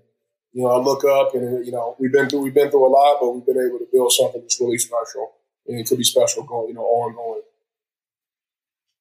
you 0.54 0.64
know, 0.64 0.70
I 0.70 0.78
look 0.78 1.06
up 1.06 1.34
and, 1.34 1.66
you 1.66 1.72
know, 1.72 1.96
we've 1.98 2.12
been 2.12 2.30
through, 2.30 2.42
we've 2.42 2.54
been 2.54 2.70
through 2.70 2.86
a 2.86 2.90
lot, 2.90 3.20
but 3.22 3.32
we've 3.32 3.46
been 3.46 3.66
able 3.66 3.80
to 3.80 3.88
build 3.92 4.12
something 4.12 4.42
that's 4.42 4.60
really 4.60 4.78
special 4.78 5.32
and 5.68 5.80
it 5.80 5.88
could 5.88 5.98
be 5.98 6.04
special 6.04 6.44
going, 6.44 6.70
you 6.70 6.74
know, 6.74 6.82
ongoing. 6.82 7.42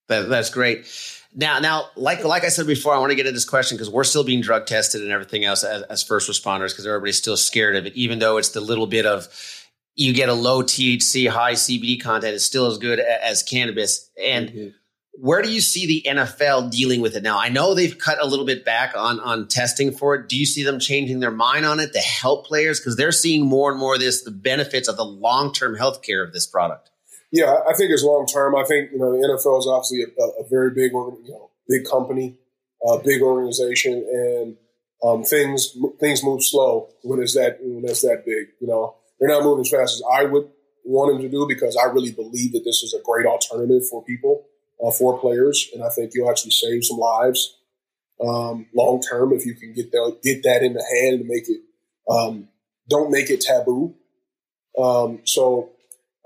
That, 0.08 0.28
that's 0.28 0.50
great. 0.50 0.86
Now, 1.34 1.60
now, 1.60 1.86
like 1.94 2.24
like 2.24 2.42
I 2.42 2.48
said 2.48 2.66
before, 2.66 2.92
I 2.92 2.98
want 2.98 3.10
to 3.10 3.14
get 3.14 3.26
into 3.26 3.36
this 3.36 3.44
question 3.44 3.76
because 3.76 3.88
we're 3.88 4.02
still 4.02 4.24
being 4.24 4.40
drug 4.40 4.66
tested 4.66 5.02
and 5.02 5.12
everything 5.12 5.44
else 5.44 5.62
as, 5.62 5.82
as 5.84 6.02
first 6.02 6.28
responders 6.28 6.70
because 6.70 6.86
everybody's 6.86 7.18
still 7.18 7.36
scared 7.36 7.76
of 7.76 7.86
it, 7.86 7.94
even 7.94 8.18
though 8.18 8.36
it's 8.36 8.48
the 8.48 8.60
little 8.60 8.88
bit 8.88 9.06
of 9.06 9.28
you 10.00 10.14
get 10.14 10.30
a 10.30 10.34
low 10.34 10.62
THC, 10.62 11.28
high 11.28 11.52
CBD 11.52 12.00
content 12.00 12.34
is 12.34 12.42
still 12.42 12.66
as 12.66 12.78
good 12.78 12.98
as 12.98 13.42
cannabis. 13.42 14.10
And 14.18 14.48
mm-hmm. 14.48 14.68
where 15.12 15.42
do 15.42 15.52
you 15.52 15.60
see 15.60 15.86
the 15.86 16.08
NFL 16.08 16.70
dealing 16.70 17.02
with 17.02 17.16
it 17.16 17.22
now? 17.22 17.38
I 17.38 17.50
know 17.50 17.74
they've 17.74 17.96
cut 17.98 18.16
a 18.18 18.26
little 18.26 18.46
bit 18.46 18.64
back 18.64 18.94
on 18.96 19.20
on 19.20 19.46
testing 19.46 19.92
for 19.92 20.14
it. 20.14 20.30
Do 20.30 20.38
you 20.38 20.46
see 20.46 20.62
them 20.62 20.80
changing 20.80 21.20
their 21.20 21.30
mind 21.30 21.66
on 21.66 21.80
it 21.80 21.92
to 21.92 21.98
help 21.98 22.46
players 22.46 22.80
because 22.80 22.96
they're 22.96 23.12
seeing 23.12 23.44
more 23.44 23.70
and 23.70 23.78
more 23.78 23.94
of 23.94 24.00
this 24.00 24.22
the 24.22 24.30
benefits 24.30 24.88
of 24.88 24.96
the 24.96 25.04
long 25.04 25.52
term 25.52 25.76
health 25.76 26.00
care 26.00 26.24
of 26.24 26.32
this 26.32 26.46
product? 26.46 26.90
Yeah, 27.30 27.56
I 27.68 27.74
think 27.74 27.90
it's 27.90 28.02
long 28.02 28.26
term. 28.26 28.56
I 28.56 28.64
think 28.64 28.92
you 28.92 28.98
know 28.98 29.12
the 29.12 29.18
NFL 29.18 29.58
is 29.58 29.66
obviously 29.66 30.04
a, 30.18 30.42
a 30.42 30.48
very 30.48 30.70
big, 30.70 30.92
you 30.92 31.24
know, 31.28 31.50
big 31.68 31.84
company, 31.84 32.38
a 32.88 32.98
big 33.04 33.20
organization, 33.20 34.02
and 34.10 34.56
um, 35.04 35.24
things 35.24 35.76
things 36.00 36.24
move 36.24 36.42
slow 36.42 36.88
when 37.02 37.20
it's 37.20 37.34
that 37.34 37.58
when 37.60 37.84
it's 37.84 38.00
that 38.00 38.24
big. 38.24 38.48
You 38.60 38.66
know, 38.66 38.96
they're 39.20 39.28
not 39.28 39.44
moving 39.44 39.62
as 39.62 39.70
fast 39.70 39.94
as 39.96 40.02
I 40.12 40.24
would 40.24 40.48
want 40.84 41.12
them 41.12 41.22
to 41.22 41.28
do 41.28 41.46
because 41.46 41.76
I 41.76 41.86
really 41.90 42.12
believe 42.12 42.52
that 42.52 42.62
this 42.64 42.82
is 42.82 42.94
a 42.94 43.02
great 43.04 43.26
alternative 43.26 43.86
for 43.88 44.02
people, 44.02 44.46
uh, 44.84 44.90
for 44.90 45.18
players, 45.18 45.68
and 45.74 45.84
I 45.84 45.90
think 45.90 46.12
you'll 46.14 46.30
actually 46.30 46.52
save 46.52 46.84
some 46.84 46.98
lives 46.98 47.56
um, 48.22 48.66
long 48.74 49.00
term 49.00 49.32
if 49.32 49.46
you 49.46 49.54
can 49.54 49.72
get 49.72 49.92
that 49.92 50.18
get 50.22 50.42
that 50.42 50.62
in 50.62 50.74
the 50.74 50.84
hand 50.84 51.20
and 51.20 51.28
make 51.28 51.48
it. 51.48 51.60
Um, 52.08 52.48
don't 52.88 53.10
make 53.10 53.30
it 53.30 53.40
taboo. 53.40 53.94
Um, 54.78 55.20
so 55.24 55.70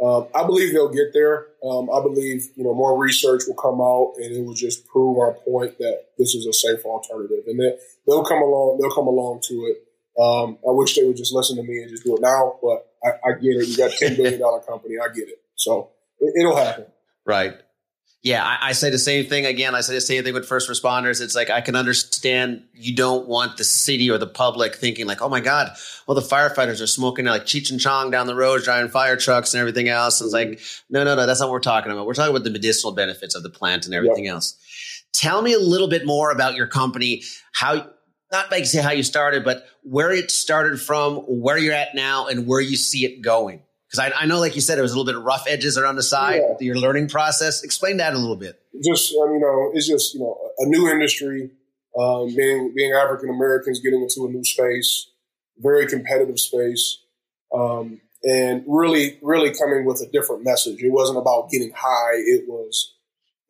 um, 0.02 0.26
I 0.34 0.44
believe 0.44 0.72
they'll 0.72 0.92
get 0.92 1.12
there. 1.12 1.46
Um, 1.64 1.88
I 1.90 2.00
believe 2.02 2.48
you 2.56 2.64
know 2.64 2.74
more 2.74 2.98
research 2.98 3.42
will 3.46 3.54
come 3.54 3.80
out 3.80 4.14
and 4.16 4.34
it 4.34 4.44
will 4.44 4.54
just 4.54 4.86
prove 4.86 5.18
our 5.18 5.32
point 5.32 5.78
that 5.78 6.06
this 6.18 6.34
is 6.34 6.46
a 6.46 6.52
safe 6.52 6.84
alternative, 6.84 7.44
and 7.46 7.58
that 7.60 7.78
they'll 8.06 8.24
come 8.24 8.42
along. 8.42 8.78
They'll 8.80 8.94
come 8.94 9.06
along 9.06 9.40
to 9.48 9.54
it. 9.66 9.84
Um, 10.20 10.58
I 10.66 10.70
wish 10.70 10.96
they 10.96 11.04
would 11.04 11.16
just 11.16 11.34
listen 11.34 11.56
to 11.56 11.62
me 11.62 11.82
and 11.82 11.90
just 11.90 12.04
do 12.04 12.16
it 12.16 12.20
now, 12.20 12.56
but 12.62 12.86
I, 13.04 13.30
I 13.30 13.32
get 13.32 13.56
it. 13.56 13.68
You 13.68 13.76
got 13.76 13.92
a 13.92 13.96
ten 13.96 14.16
billion 14.16 14.40
dollar 14.40 14.60
company. 14.60 14.94
I 15.02 15.12
get 15.12 15.28
it. 15.28 15.42
So 15.56 15.90
it, 16.20 16.46
will 16.46 16.56
happen. 16.56 16.86
Right. 17.24 17.54
Yeah, 18.22 18.42
I, 18.42 18.68
I, 18.68 18.72
say 18.72 18.88
the 18.88 18.98
same 18.98 19.26
thing 19.26 19.44
again. 19.44 19.74
I 19.74 19.82
say 19.82 19.92
the 19.92 20.00
same 20.00 20.24
thing 20.24 20.32
with 20.32 20.46
first 20.46 20.70
responders. 20.70 21.20
It's 21.20 21.34
like 21.34 21.50
I 21.50 21.60
can 21.60 21.76
understand 21.76 22.62
you 22.72 22.96
don't 22.96 23.28
want 23.28 23.58
the 23.58 23.64
city 23.64 24.10
or 24.10 24.16
the 24.16 24.26
public 24.26 24.76
thinking 24.76 25.06
like, 25.06 25.20
oh 25.20 25.28
my 25.28 25.40
god, 25.40 25.72
well 26.06 26.14
the 26.14 26.22
firefighters 26.22 26.80
are 26.80 26.86
smoking 26.86 27.26
like 27.26 27.42
Cheech 27.42 27.70
and 27.70 27.78
Chong 27.78 28.10
down 28.10 28.26
the 28.26 28.34
road, 28.34 28.62
driving 28.62 28.90
fire 28.90 29.16
trucks 29.16 29.52
and 29.52 29.60
everything 29.60 29.88
else. 29.88 30.20
And 30.20 30.28
it's 30.28 30.32
like, 30.32 30.58
no, 30.88 31.04
no, 31.04 31.14
no, 31.16 31.26
that's 31.26 31.40
not 31.40 31.50
what 31.50 31.52
we're 31.52 31.60
talking 31.60 31.92
about. 31.92 32.06
We're 32.06 32.14
talking 32.14 32.34
about 32.34 32.44
the 32.44 32.50
medicinal 32.50 32.92
benefits 32.92 33.34
of 33.34 33.42
the 33.42 33.50
plant 33.50 33.84
and 33.84 33.94
everything 33.94 34.24
yep. 34.24 34.34
else. 34.34 34.56
Tell 35.12 35.42
me 35.42 35.52
a 35.52 35.60
little 35.60 35.88
bit 35.88 36.06
more 36.06 36.30
about 36.30 36.54
your 36.54 36.66
company. 36.66 37.22
How 37.52 37.90
not 38.34 38.50
like 38.50 38.66
say 38.66 38.82
how 38.82 38.90
you 38.90 39.02
started, 39.02 39.44
but 39.44 39.66
where 39.82 40.12
it 40.12 40.30
started 40.30 40.80
from, 40.80 41.18
where 41.18 41.56
you're 41.56 41.74
at 41.74 41.94
now, 41.94 42.26
and 42.26 42.46
where 42.46 42.60
you 42.60 42.76
see 42.76 43.04
it 43.04 43.22
going. 43.22 43.62
Because 43.86 44.12
I, 44.12 44.22
I, 44.22 44.26
know, 44.26 44.40
like 44.40 44.56
you 44.56 44.60
said, 44.60 44.78
it 44.78 44.82
was 44.82 44.92
a 44.92 44.94
little 44.94 45.10
bit 45.10 45.16
of 45.16 45.22
rough 45.22 45.44
edges 45.46 45.78
around 45.78 45.96
the 45.96 46.02
side, 46.02 46.42
yeah. 46.42 46.56
your 46.60 46.76
learning 46.76 47.08
process. 47.08 47.62
Explain 47.62 47.98
that 47.98 48.12
a 48.12 48.18
little 48.18 48.36
bit. 48.36 48.60
Just, 48.82 49.14
um, 49.14 49.34
you 49.34 49.38
know, 49.38 49.70
it's 49.72 49.86
just, 49.86 50.14
you 50.14 50.20
know, 50.20 50.36
a 50.58 50.66
new 50.66 50.88
industry. 50.90 51.50
Um, 51.96 52.34
being 52.34 52.72
being 52.74 52.92
African 52.92 53.30
Americans, 53.30 53.80
getting 53.80 54.02
into 54.02 54.26
a 54.26 54.28
new 54.28 54.42
space, 54.42 55.10
very 55.58 55.86
competitive 55.86 56.40
space, 56.40 56.98
um, 57.54 58.00
and 58.24 58.64
really, 58.66 59.16
really 59.22 59.54
coming 59.54 59.84
with 59.84 60.00
a 60.00 60.10
different 60.10 60.42
message. 60.44 60.82
It 60.82 60.90
wasn't 60.90 61.18
about 61.18 61.50
getting 61.50 61.72
high. 61.72 62.16
It 62.16 62.48
was 62.48 62.94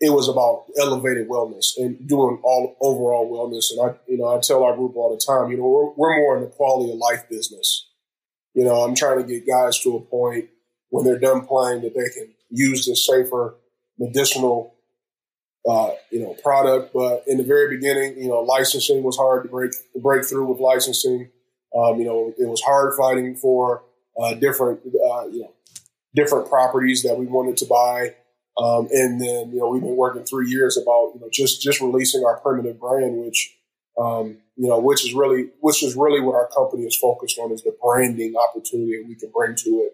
it 0.04 0.12
was 0.12 0.28
about 0.28 0.66
elevated 0.78 1.28
wellness 1.28 1.78
and 1.78 2.06
doing 2.06 2.38
all 2.42 2.76
overall 2.82 3.26
wellness. 3.26 3.70
And 3.70 3.80
I, 3.80 3.99
you 4.06 4.18
know, 4.18 4.37
I 4.37 4.38
tell 4.38 4.62
our 4.62 4.76
group 4.76 4.94
all 4.96 5.16
the 5.16 5.25
time, 5.25 5.50
you 5.50 5.56
know, 5.56 5.66
we're, 5.66 5.92
we're 5.96 6.18
more 6.18 6.37
in 6.37 6.42
the 6.44 6.50
quality 6.50 6.92
of 6.92 6.99
life 6.99 7.26
business. 7.30 7.88
You 8.52 8.64
know, 8.64 8.84
I'm 8.84 8.94
trying 8.94 9.18
to 9.18 9.25
get 9.25 9.46
guys 9.46 9.80
to 9.80 9.96
a 9.96 10.00
point 10.00 10.50
when 10.90 11.06
they're 11.06 11.18
done 11.18 11.46
playing 11.46 11.80
that 11.82 11.94
they 11.94 12.11
can 12.12 12.34
use 12.50 12.87
this 12.87 13.06
safer 13.06 13.56
medicinal, 13.99 14.75
uh, 15.66 15.92
you 16.11 16.20
know, 16.20 16.37
product. 16.42 16.92
But 16.92 17.25
in 17.26 17.38
the 17.38 17.44
very 17.44 17.75
beginning, 17.75 18.18
you 18.18 18.28
know, 18.28 18.40
licensing 18.40 19.02
was 19.02 19.16
hard 19.16 19.44
to 19.44 19.49
break 19.49 19.73
break 19.96 20.26
through 20.26 20.52
with 20.52 20.61
licensing. 20.61 21.30
Um, 21.75 21.99
you 21.99 22.04
know, 22.04 22.34
it 22.38 22.46
was 22.46 22.61
hard 22.61 22.94
fighting 22.94 23.37
for 23.37 23.84
uh, 24.20 24.34
different, 24.34 24.80
uh, 24.84 25.26
you 25.28 25.40
know, 25.40 25.52
different 26.14 26.50
properties 26.50 27.02
that 27.04 27.18
we 27.18 27.25
wanted 27.25 27.56
to 27.56 27.66
buy. 27.66 28.14
Um, 28.56 28.88
and 28.92 29.20
then, 29.20 29.50
you 29.50 29.58
know, 29.58 29.68
we've 29.68 29.82
been 29.82 29.96
working 29.96 30.25
three 30.25 30.49
years 30.49 30.76
about, 30.76 31.12
you 31.14 31.20
know, 31.20 31.28
just, 31.32 31.61
just 31.61 31.80
releasing 31.80 32.25
our 32.25 32.38
primitive 32.38 32.78
brand, 32.78 33.16
which, 33.16 33.56
um, 33.99 34.38
you 34.56 34.68
know, 34.68 34.78
which 34.78 35.04
is 35.04 35.12
really, 35.12 35.49
which 35.61 35.82
is 35.82 35.96
really 35.96 36.20
what 36.20 36.37
our 36.37 36.49
company 36.49 36.84
is 36.84 36.96
focused 36.96 37.38
on 37.38 37.50
is 37.50 37.62
the 37.62 37.76
branding 37.82 38.34
opportunity 38.37 38.96
that 38.96 39.08
we 39.08 39.16
can 39.16 39.30
bring 39.34 39.56
to 39.56 39.70
it. 39.88 39.92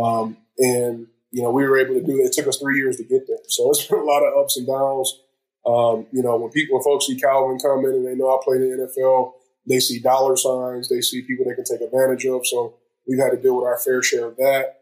Um, 0.00 0.36
and, 0.58 1.08
you 1.32 1.42
know, 1.42 1.50
we 1.50 1.64
were 1.64 1.78
able 1.78 1.94
to 1.94 2.02
do 2.02 2.20
it. 2.20 2.26
It 2.26 2.32
took 2.32 2.46
us 2.46 2.58
three 2.58 2.78
years 2.78 2.96
to 2.98 3.04
get 3.04 3.26
there. 3.26 3.38
So 3.48 3.70
it's 3.70 3.84
been 3.84 3.98
a 3.98 4.04
lot 4.04 4.22
of 4.22 4.38
ups 4.38 4.56
and 4.56 4.66
downs. 4.66 5.20
Um, 5.66 6.06
you 6.12 6.22
know, 6.22 6.36
when 6.36 6.52
people, 6.52 6.76
when 6.76 6.84
folks 6.84 7.06
see 7.06 7.18
Calvin 7.18 7.58
come 7.58 7.84
in 7.86 7.92
and 7.92 8.06
they 8.06 8.14
know 8.14 8.30
I 8.30 8.38
play 8.44 8.56
in 8.58 8.70
the 8.70 8.86
NFL, 8.86 9.32
they 9.66 9.80
see 9.80 9.98
dollar 9.98 10.36
signs, 10.36 10.88
they 10.88 11.00
see 11.00 11.22
people 11.22 11.44
they 11.44 11.56
can 11.56 11.64
take 11.64 11.80
advantage 11.80 12.24
of. 12.24 12.46
So 12.46 12.76
we've 13.06 13.18
had 13.18 13.30
to 13.30 13.36
deal 13.36 13.56
with 13.56 13.66
our 13.66 13.78
fair 13.78 14.00
share 14.02 14.26
of 14.26 14.36
that. 14.36 14.75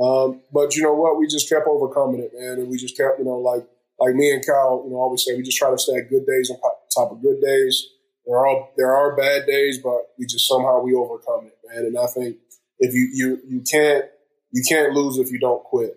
Um, 0.00 0.42
but 0.52 0.74
you 0.74 0.82
know 0.82 0.94
what? 0.94 1.18
We 1.18 1.26
just 1.26 1.48
kept 1.48 1.66
overcoming 1.66 2.20
it, 2.20 2.32
man, 2.36 2.58
and 2.58 2.68
we 2.68 2.76
just 2.76 2.96
kept, 2.96 3.18
you 3.18 3.24
know, 3.24 3.38
like 3.38 3.66
like 4.00 4.14
me 4.14 4.32
and 4.32 4.44
Kyle, 4.44 4.82
you 4.84 4.90
know, 4.90 4.96
always 4.96 5.24
say 5.24 5.36
we 5.36 5.42
just 5.42 5.56
try 5.56 5.70
to 5.70 5.78
stay 5.78 6.00
good 6.02 6.26
days 6.26 6.50
on 6.50 6.58
top 6.94 7.12
of 7.12 7.22
good 7.22 7.40
days. 7.40 7.86
There 8.26 8.36
are 8.38 8.68
there 8.76 8.94
are 8.94 9.16
bad 9.16 9.46
days, 9.46 9.78
but 9.78 10.10
we 10.18 10.26
just 10.26 10.48
somehow 10.48 10.80
we 10.80 10.94
overcome 10.94 11.46
it, 11.46 11.56
man. 11.68 11.84
And 11.84 11.98
I 11.98 12.06
think 12.06 12.36
if 12.78 12.94
you 12.94 13.08
you 13.12 13.40
you 13.46 13.60
can't 13.60 14.06
you 14.50 14.62
can't 14.68 14.94
lose 14.94 15.18
if 15.18 15.30
you 15.30 15.38
don't 15.38 15.62
quit. 15.62 15.96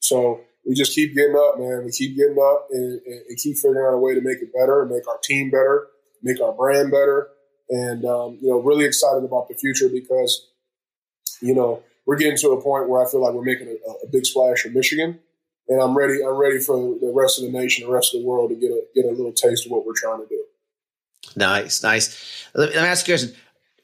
So 0.00 0.40
we 0.66 0.74
just 0.74 0.94
keep 0.94 1.14
getting 1.14 1.36
up, 1.36 1.58
man. 1.58 1.84
We 1.84 1.90
keep 1.92 2.16
getting 2.16 2.38
up 2.38 2.68
and, 2.70 3.00
and, 3.06 3.20
and 3.28 3.38
keep 3.38 3.56
figuring 3.56 3.86
out 3.86 3.94
a 3.94 3.98
way 3.98 4.14
to 4.14 4.20
make 4.20 4.38
it 4.38 4.52
better, 4.52 4.82
and 4.82 4.90
make 4.90 5.08
our 5.08 5.18
team 5.22 5.50
better, 5.50 5.88
make 6.22 6.40
our 6.40 6.52
brand 6.52 6.90
better, 6.90 7.28
and 7.70 8.04
um, 8.04 8.38
you 8.40 8.50
know, 8.50 8.58
really 8.58 8.84
excited 8.84 9.24
about 9.24 9.48
the 9.48 9.54
future 9.54 9.88
because 9.88 10.46
you 11.40 11.54
know 11.54 11.82
we're 12.06 12.16
getting 12.16 12.38
to 12.38 12.50
a 12.50 12.62
point 12.62 12.88
where 12.88 13.04
I 13.04 13.10
feel 13.10 13.20
like 13.20 13.34
we're 13.34 13.42
making 13.42 13.68
a, 13.68 14.06
a 14.06 14.08
big 14.10 14.24
splash 14.24 14.64
in 14.64 14.72
Michigan, 14.72 15.18
and 15.68 15.82
I'm 15.82 15.96
ready. 15.96 16.22
I'm 16.24 16.36
ready 16.36 16.58
for 16.58 16.76
the 16.76 17.12
rest 17.14 17.38
of 17.38 17.44
the 17.44 17.50
nation, 17.50 17.86
the 17.86 17.92
rest 17.92 18.14
of 18.14 18.22
the 18.22 18.26
world 18.26 18.50
to 18.50 18.56
get 18.56 18.70
a 18.70 18.82
get 18.94 19.04
a 19.04 19.10
little 19.10 19.32
taste 19.32 19.66
of 19.66 19.72
what 19.72 19.84
we're 19.84 19.94
trying 19.94 20.22
to 20.22 20.28
do. 20.28 20.44
Nice, 21.34 21.82
nice. 21.82 22.46
Let 22.54 22.70
me, 22.70 22.76
ask 22.76 23.06
you 23.06 23.14
a 23.14 23.18
question: 23.18 23.36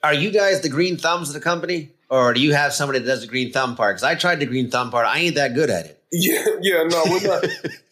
Are 0.02 0.14
you 0.14 0.30
guys 0.30 0.60
the 0.60 0.68
green 0.68 0.96
thumbs 0.96 1.28
of 1.28 1.34
the 1.34 1.40
company, 1.40 1.90
or 2.08 2.32
do 2.32 2.40
you 2.40 2.54
have 2.54 2.72
somebody 2.72 3.00
that 3.00 3.06
does 3.06 3.22
the 3.22 3.26
green 3.26 3.52
thumb 3.52 3.74
part? 3.74 3.96
Because 3.96 4.04
I 4.04 4.14
tried 4.14 4.38
the 4.38 4.46
green 4.46 4.70
thumb 4.70 4.90
part, 4.90 5.06
I 5.06 5.18
ain't 5.18 5.34
that 5.34 5.54
good 5.54 5.68
at 5.68 5.86
it. 5.86 5.98
Yeah, 6.14 6.44
yeah, 6.60 6.82
no, 6.82 7.04
we're 7.06 7.26
not. 7.26 7.42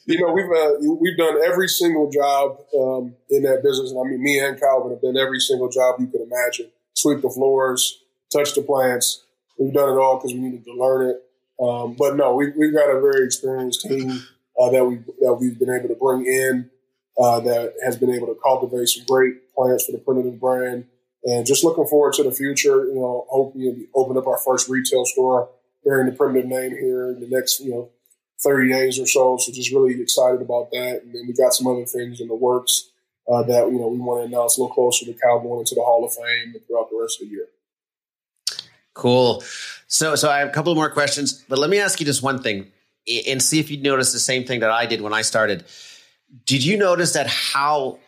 you 0.04 0.20
know, 0.20 0.30
we've 0.30 0.44
uh, 0.44 0.94
we've 1.00 1.16
done 1.16 1.42
every 1.42 1.68
single 1.68 2.10
job 2.10 2.58
um, 2.78 3.14
in 3.30 3.44
that 3.44 3.62
business. 3.62 3.92
And 3.92 3.98
I 3.98 4.02
mean, 4.10 4.22
me 4.22 4.38
and 4.38 4.60
Calvin 4.60 4.90
have 4.90 5.00
done 5.00 5.16
every 5.16 5.40
single 5.40 5.70
job 5.70 5.98
you 5.98 6.06
could 6.06 6.20
imagine: 6.20 6.70
sweep 6.92 7.22
the 7.22 7.30
floors, 7.30 8.02
touch 8.30 8.54
the 8.54 8.60
plants, 8.60 9.22
We've 9.60 9.72
done 9.74 9.90
it 9.90 10.00
all 10.00 10.16
because 10.16 10.32
we 10.32 10.40
needed 10.40 10.64
to 10.64 10.72
learn 10.72 11.10
it. 11.10 11.22
Um, 11.62 11.94
but 11.98 12.16
no, 12.16 12.34
we, 12.34 12.50
we've 12.56 12.72
got 12.72 12.88
a 12.88 13.00
very 13.00 13.24
experienced 13.24 13.82
team 13.82 14.26
uh, 14.58 14.70
that 14.70 14.84
we 14.84 14.96
that 15.20 15.34
we've 15.34 15.58
been 15.58 15.70
able 15.70 15.88
to 15.88 15.94
bring 15.94 16.24
in 16.26 16.70
uh, 17.18 17.40
that 17.40 17.74
has 17.84 17.96
been 17.96 18.10
able 18.10 18.28
to 18.28 18.38
cultivate 18.42 18.88
some 18.88 19.04
great 19.06 19.54
plants 19.54 19.84
for 19.84 19.92
the 19.92 19.98
primitive 19.98 20.40
brand. 20.40 20.86
And 21.22 21.44
just 21.44 21.62
looking 21.62 21.86
forward 21.86 22.14
to 22.14 22.22
the 22.22 22.32
future. 22.32 22.86
You 22.86 22.94
know, 22.94 23.26
hoping 23.28 23.86
open 23.94 24.16
up 24.16 24.26
our 24.26 24.38
first 24.38 24.70
retail 24.70 25.04
store 25.04 25.50
bearing 25.84 26.06
the 26.06 26.16
primitive 26.16 26.48
name 26.48 26.72
here 26.72 27.10
in 27.10 27.20
the 27.20 27.28
next 27.28 27.60
you 27.60 27.70
know 27.70 27.90
30 28.42 28.70
days 28.70 28.98
or 28.98 29.06
so. 29.06 29.36
So 29.36 29.52
just 29.52 29.72
really 29.72 30.00
excited 30.00 30.40
about 30.40 30.70
that. 30.70 31.02
And 31.02 31.14
then 31.14 31.26
we 31.26 31.34
got 31.34 31.52
some 31.52 31.66
other 31.66 31.84
things 31.84 32.20
in 32.20 32.28
the 32.28 32.34
works 32.34 32.90
uh, 33.30 33.42
that 33.42 33.70
you 33.70 33.78
know 33.78 33.88
we 33.88 33.98
want 33.98 34.22
to 34.22 34.26
announce 34.26 34.56
a 34.56 34.62
little 34.62 34.74
closer 34.74 35.04
to 35.04 35.12
going 35.12 35.60
into 35.60 35.74
the 35.74 35.82
Hall 35.82 36.04
of 36.04 36.14
Fame 36.14 36.54
and 36.54 36.66
throughout 36.66 36.88
the 36.90 36.98
rest 37.00 37.20
of 37.20 37.28
the 37.28 37.34
year. 37.34 37.46
Cool. 39.00 39.42
So, 39.86 40.14
so 40.14 40.30
I 40.30 40.40
have 40.40 40.48
a 40.48 40.52
couple 40.52 40.74
more 40.74 40.90
questions, 40.90 41.42
but 41.48 41.58
let 41.58 41.70
me 41.70 41.78
ask 41.78 41.98
you 42.00 42.06
just 42.06 42.22
one 42.22 42.42
thing 42.42 42.70
and 43.26 43.42
see 43.42 43.58
if 43.58 43.70
you'd 43.70 43.82
notice 43.82 44.12
the 44.12 44.18
same 44.18 44.44
thing 44.44 44.60
that 44.60 44.70
I 44.70 44.84
did 44.84 45.00
when 45.00 45.14
I 45.14 45.22
started. 45.22 45.64
Did 46.44 46.62
you 46.62 46.76
notice 46.76 47.14
that 47.14 47.26
how 47.26 47.98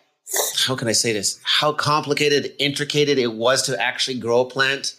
how 0.67 0.77
can 0.77 0.89
I 0.89 0.93
say 0.93 1.15
this? 1.15 1.41
How 1.43 1.73
complicated, 1.73 2.53
intricated 2.59 3.19
it 3.19 3.33
was 3.33 3.63
to 3.63 3.81
actually 3.81 4.19
grow 4.19 4.41
a 4.41 4.45
plant? 4.45 4.95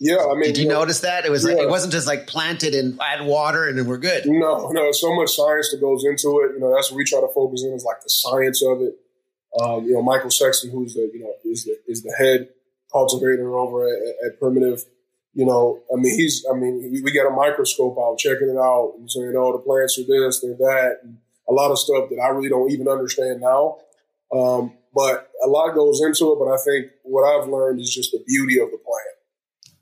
Yeah, 0.00 0.16
I 0.16 0.34
mean, 0.34 0.42
did 0.42 0.56
you, 0.56 0.62
you 0.64 0.68
know, 0.68 0.80
notice 0.80 1.00
that 1.00 1.24
it 1.24 1.30
was? 1.30 1.44
Yeah. 1.44 1.54
Like, 1.54 1.62
it 1.62 1.68
wasn't 1.68 1.92
just 1.92 2.08
like 2.08 2.26
planted 2.26 2.74
and 2.74 3.00
add 3.00 3.24
water 3.24 3.68
and 3.68 3.78
then 3.78 3.86
we're 3.86 3.98
good. 3.98 4.26
No, 4.26 4.68
no, 4.72 4.90
so 4.90 5.14
much 5.14 5.36
science 5.36 5.70
that 5.70 5.80
goes 5.80 6.04
into 6.04 6.40
it. 6.44 6.54
You 6.54 6.58
know, 6.58 6.74
that's 6.74 6.90
what 6.90 6.96
we 6.96 7.04
try 7.04 7.20
to 7.20 7.28
focus 7.32 7.62
in 7.62 7.72
is 7.72 7.84
like 7.84 8.02
the 8.02 8.10
science 8.10 8.62
of 8.64 8.82
it. 8.82 8.94
Um, 9.60 9.84
you 9.84 9.92
know, 9.92 10.02
Michael 10.02 10.30
Sexton, 10.30 10.70
who's 10.70 10.94
the 10.94 11.08
you 11.14 11.20
know 11.20 11.34
is 11.44 11.64
the 11.64 11.76
is 11.86 12.02
the 12.02 12.12
head 12.18 12.48
cultivator 12.92 13.54
over 13.54 13.86
at, 13.86 14.26
at, 14.26 14.40
Primitive. 14.40 14.84
You 15.32 15.46
know, 15.46 15.80
I 15.92 15.96
mean, 15.96 16.16
he's, 16.16 16.44
I 16.50 16.54
mean, 16.56 16.90
we, 16.92 17.02
we 17.02 17.12
got 17.12 17.28
a 17.28 17.34
microscope 17.34 17.96
out 17.98 18.18
checking 18.18 18.48
it 18.48 18.58
out 18.58 18.94
and 18.98 19.10
saying, 19.10 19.32
oh, 19.36 19.52
the 19.52 19.58
plants 19.58 19.96
are 19.98 20.02
this, 20.02 20.40
they're 20.40 20.54
that, 20.54 20.98
and 21.04 21.18
a 21.48 21.52
lot 21.52 21.70
of 21.70 21.78
stuff 21.78 22.10
that 22.10 22.18
I 22.18 22.28
really 22.28 22.48
don't 22.48 22.70
even 22.70 22.88
understand 22.88 23.40
now. 23.40 23.78
Um, 24.32 24.72
but 24.94 25.30
a 25.44 25.48
lot 25.48 25.74
goes 25.74 26.00
into 26.02 26.32
it. 26.32 26.38
But 26.38 26.52
I 26.52 26.56
think 26.58 26.92
what 27.02 27.22
I've 27.22 27.48
learned 27.48 27.80
is 27.80 27.94
just 27.94 28.12
the 28.12 28.22
beauty 28.26 28.60
of 28.60 28.70
the 28.70 28.78
plant. 28.78 29.16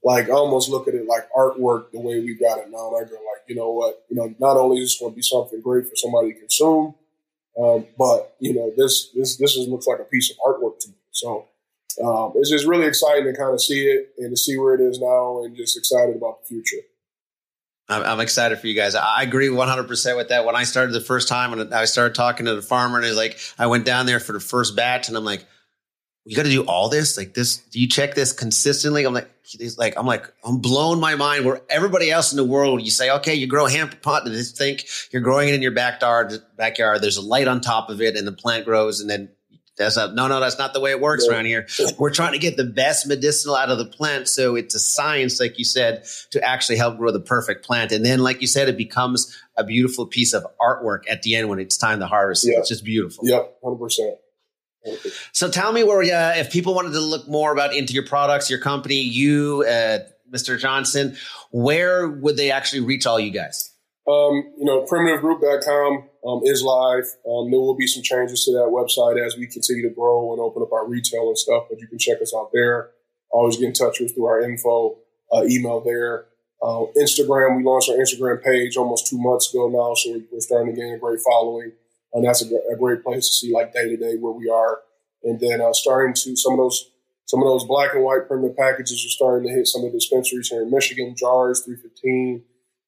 Like, 0.04 0.28
I 0.28 0.32
almost 0.32 0.68
look 0.68 0.86
at 0.86 0.94
it 0.94 1.06
like 1.06 1.28
artwork 1.36 1.90
the 1.92 2.00
way 2.00 2.20
we 2.20 2.34
got 2.34 2.58
it 2.58 2.70
now. 2.70 2.88
And 2.88 3.06
I 3.06 3.08
go, 3.08 3.16
like, 3.16 3.42
you 3.48 3.56
know 3.56 3.70
what? 3.70 4.04
You 4.08 4.16
know, 4.16 4.34
not 4.38 4.56
only 4.56 4.80
is 4.80 4.90
this 4.90 5.00
going 5.00 5.12
to 5.12 5.16
be 5.16 5.22
something 5.22 5.60
great 5.60 5.86
for 5.86 5.96
somebody 5.96 6.32
to 6.32 6.38
consume, 6.38 6.94
um, 7.60 7.86
but 7.98 8.36
you 8.38 8.54
know, 8.54 8.72
this 8.76 9.10
this 9.14 9.36
this 9.36 9.56
just 9.56 9.68
looks 9.68 9.86
like 9.86 9.98
a 9.98 10.04
piece 10.04 10.30
of 10.30 10.36
artwork 10.46 10.78
to 10.80 10.88
me. 10.88 10.94
So 11.10 11.48
um, 12.04 12.32
it's 12.36 12.50
just 12.50 12.66
really 12.66 12.86
exciting 12.86 13.24
to 13.24 13.32
kind 13.32 13.52
of 13.52 13.60
see 13.60 13.86
it 13.86 14.10
and 14.18 14.30
to 14.30 14.36
see 14.36 14.56
where 14.56 14.74
it 14.74 14.80
is 14.80 15.00
now 15.00 15.42
and 15.42 15.56
just 15.56 15.76
excited 15.76 16.16
about 16.16 16.40
the 16.40 16.46
future. 16.46 16.82
I'm, 17.90 18.20
excited 18.20 18.58
for 18.58 18.66
you 18.66 18.74
guys. 18.74 18.94
I 18.94 19.22
agree 19.22 19.48
100% 19.48 20.16
with 20.16 20.28
that. 20.28 20.44
When 20.44 20.54
I 20.54 20.64
started 20.64 20.92
the 20.92 21.00
first 21.00 21.26
time 21.26 21.54
and 21.54 21.72
I 21.72 21.86
started 21.86 22.14
talking 22.14 22.44
to 22.44 22.54
the 22.54 22.60
farmer 22.60 22.98
and 22.98 23.06
he's 23.06 23.16
like, 23.16 23.38
I 23.58 23.66
went 23.66 23.86
down 23.86 24.04
there 24.04 24.20
for 24.20 24.32
the 24.32 24.40
first 24.40 24.76
batch 24.76 25.08
and 25.08 25.16
I'm 25.16 25.24
like, 25.24 25.46
you 26.28 26.36
got 26.36 26.42
to 26.42 26.50
do 26.50 26.62
all 26.64 26.90
this 26.90 27.16
like 27.16 27.32
this 27.32 27.56
do 27.56 27.80
you 27.80 27.88
check 27.88 28.14
this 28.14 28.34
consistently 28.34 29.04
i'm 29.04 29.14
like 29.14 29.30
like 29.78 29.94
i'm 29.96 30.04
like 30.04 30.30
i'm 30.44 30.58
blown 30.58 31.00
my 31.00 31.14
mind 31.14 31.46
where 31.46 31.62
everybody 31.70 32.10
else 32.10 32.32
in 32.32 32.36
the 32.36 32.44
world 32.44 32.82
you 32.82 32.90
say 32.90 33.10
okay 33.10 33.34
you 33.34 33.46
grow 33.46 33.64
hemp 33.64 34.02
pot 34.02 34.26
and 34.26 34.46
think 34.46 34.84
you're 35.10 35.22
growing 35.22 35.48
it 35.48 35.54
in 35.54 35.62
your 35.62 35.70
backyard 35.70 36.34
backyard 36.56 37.00
there's 37.00 37.16
a 37.16 37.22
light 37.22 37.48
on 37.48 37.62
top 37.62 37.88
of 37.88 38.02
it 38.02 38.14
and 38.14 38.26
the 38.26 38.32
plant 38.32 38.66
grows 38.66 39.00
and 39.00 39.08
then 39.08 39.30
that's 39.78 39.96
a, 39.96 40.12
no, 40.12 40.26
no, 40.28 40.40
that's 40.40 40.58
not 40.58 40.74
the 40.74 40.80
way 40.80 40.90
it 40.90 41.00
works 41.00 41.24
yeah. 41.26 41.34
around 41.34 41.46
here. 41.46 41.66
We're 41.98 42.10
trying 42.10 42.32
to 42.32 42.38
get 42.38 42.56
the 42.56 42.64
best 42.64 43.06
medicinal 43.06 43.56
out 43.56 43.70
of 43.70 43.78
the 43.78 43.86
plant. 43.86 44.28
So 44.28 44.56
it's 44.56 44.74
a 44.74 44.80
science, 44.80 45.40
like 45.40 45.58
you 45.58 45.64
said, 45.64 46.04
to 46.32 46.42
actually 46.42 46.76
help 46.76 46.98
grow 46.98 47.12
the 47.12 47.20
perfect 47.20 47.64
plant. 47.64 47.92
And 47.92 48.04
then, 48.04 48.18
like 48.18 48.40
you 48.40 48.46
said, 48.46 48.68
it 48.68 48.76
becomes 48.76 49.40
a 49.56 49.64
beautiful 49.64 50.06
piece 50.06 50.34
of 50.34 50.44
artwork 50.60 51.02
at 51.08 51.22
the 51.22 51.36
end 51.36 51.48
when 51.48 51.58
it's 51.58 51.76
time 51.76 52.00
to 52.00 52.06
harvest. 52.06 52.44
Yeah. 52.46 52.58
It's 52.58 52.68
just 52.68 52.84
beautiful. 52.84 53.26
Yep, 53.26 53.60
100%. 53.62 54.16
So 55.32 55.50
tell 55.50 55.72
me 55.72 55.84
where, 55.84 56.00
uh, 56.02 56.38
if 56.38 56.50
people 56.50 56.74
wanted 56.74 56.92
to 56.92 57.00
look 57.00 57.28
more 57.28 57.52
about 57.52 57.74
into 57.74 57.92
your 57.92 58.06
products, 58.06 58.50
your 58.50 58.60
company, 58.60 59.00
you, 59.00 59.64
uh, 59.68 59.98
Mr. 60.32 60.58
Johnson, 60.58 61.16
where 61.50 62.08
would 62.08 62.36
they 62.36 62.50
actually 62.50 62.80
reach 62.80 63.06
all 63.06 63.18
you 63.18 63.30
guys? 63.30 63.74
Um, 64.08 64.54
you 64.56 64.64
know, 64.64 64.86
primitivegroup.com 64.86 66.08
um, 66.26 66.40
is 66.44 66.62
live. 66.62 67.04
Um, 67.28 67.50
there 67.50 67.60
will 67.60 67.76
be 67.76 67.86
some 67.86 68.02
changes 68.02 68.44
to 68.46 68.52
that 68.52 68.72
website 68.72 69.24
as 69.24 69.36
we 69.36 69.46
continue 69.46 69.86
to 69.86 69.94
grow 69.94 70.32
and 70.32 70.40
open 70.40 70.62
up 70.62 70.72
our 70.72 70.88
retail 70.88 71.28
and 71.28 71.36
stuff, 71.36 71.64
but 71.68 71.78
you 71.78 71.86
can 71.86 71.98
check 71.98 72.22
us 72.22 72.32
out 72.34 72.50
there. 72.54 72.90
Always 73.30 73.58
get 73.58 73.66
in 73.66 73.74
touch 73.74 74.00
with 74.00 74.14
through 74.14 74.24
our 74.24 74.40
info 74.40 74.96
uh, 75.30 75.44
email 75.44 75.80
there. 75.80 76.26
Uh, 76.62 76.86
Instagram, 76.96 77.58
we 77.58 77.62
launched 77.62 77.90
our 77.90 77.96
Instagram 77.96 78.42
page 78.42 78.76
almost 78.76 79.06
two 79.06 79.18
months 79.18 79.52
ago 79.52 79.68
now, 79.68 79.94
so 79.94 80.20
we're 80.32 80.40
starting 80.40 80.74
to 80.74 80.80
gain 80.80 80.94
a 80.94 80.98
great 80.98 81.20
following. 81.20 81.72
And 82.14 82.24
that's 82.24 82.42
a, 82.42 82.46
a 82.72 82.76
great 82.78 83.04
place 83.04 83.26
to 83.26 83.32
see 83.32 83.52
like 83.52 83.74
day 83.74 83.88
to 83.88 83.96
day 83.96 84.16
where 84.16 84.32
we 84.32 84.48
are. 84.48 84.80
And 85.22 85.38
then 85.38 85.60
uh, 85.60 85.74
starting 85.74 86.14
to 86.14 86.34
some 86.34 86.54
of 86.54 86.58
those 86.58 86.90
some 87.26 87.42
of 87.42 87.48
those 87.48 87.66
black 87.66 87.92
and 87.92 88.02
white 88.02 88.26
primitive 88.26 88.56
packages 88.56 89.04
are 89.04 89.10
starting 89.10 89.46
to 89.46 89.54
hit 89.54 89.66
some 89.66 89.84
of 89.84 89.92
the 89.92 89.98
dispensaries 89.98 90.48
here 90.48 90.62
in 90.62 90.70
Michigan, 90.70 91.14
jars, 91.14 91.60
315, 91.60 92.42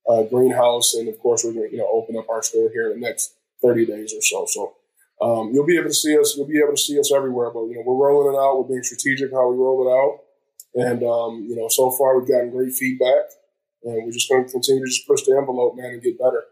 uh, 0.08 0.22
greenhouse, 0.24 0.94
and 0.94 1.08
of 1.08 1.18
course 1.18 1.44
we're 1.44 1.52
going 1.52 1.68
to 1.68 1.72
you 1.72 1.78
know 1.78 1.88
open 1.92 2.16
up 2.16 2.28
our 2.28 2.42
store 2.42 2.70
here 2.72 2.90
in 2.90 3.00
the 3.00 3.06
next 3.06 3.34
30 3.62 3.86
days 3.86 4.14
or 4.14 4.22
so. 4.22 4.46
So 4.46 4.74
um, 5.20 5.50
you'll 5.52 5.66
be 5.66 5.76
able 5.76 5.88
to 5.88 5.94
see 5.94 6.18
us. 6.18 6.36
You'll 6.36 6.46
be 6.46 6.58
able 6.58 6.74
to 6.74 6.80
see 6.80 6.98
us 6.98 7.12
everywhere. 7.12 7.50
But 7.50 7.64
you 7.64 7.76
know, 7.76 7.82
we're 7.84 8.08
rolling 8.08 8.34
it 8.34 8.38
out. 8.38 8.58
We're 8.58 8.68
being 8.68 8.82
strategic 8.82 9.32
how 9.32 9.50
we 9.50 9.56
roll 9.56 9.86
it 9.86 9.92
out, 9.92 10.88
and 10.88 11.02
um, 11.02 11.46
you 11.48 11.56
know, 11.56 11.68
so 11.68 11.90
far 11.90 12.18
we've 12.18 12.28
gotten 12.28 12.50
great 12.50 12.72
feedback, 12.72 13.30
and 13.84 14.04
we're 14.04 14.12
just 14.12 14.28
going 14.28 14.46
to 14.46 14.50
continue 14.50 14.84
to 14.84 14.90
just 14.90 15.06
push 15.06 15.22
the 15.22 15.36
envelope, 15.36 15.76
man, 15.76 15.92
and 15.92 16.02
get 16.02 16.18
better. 16.18 16.44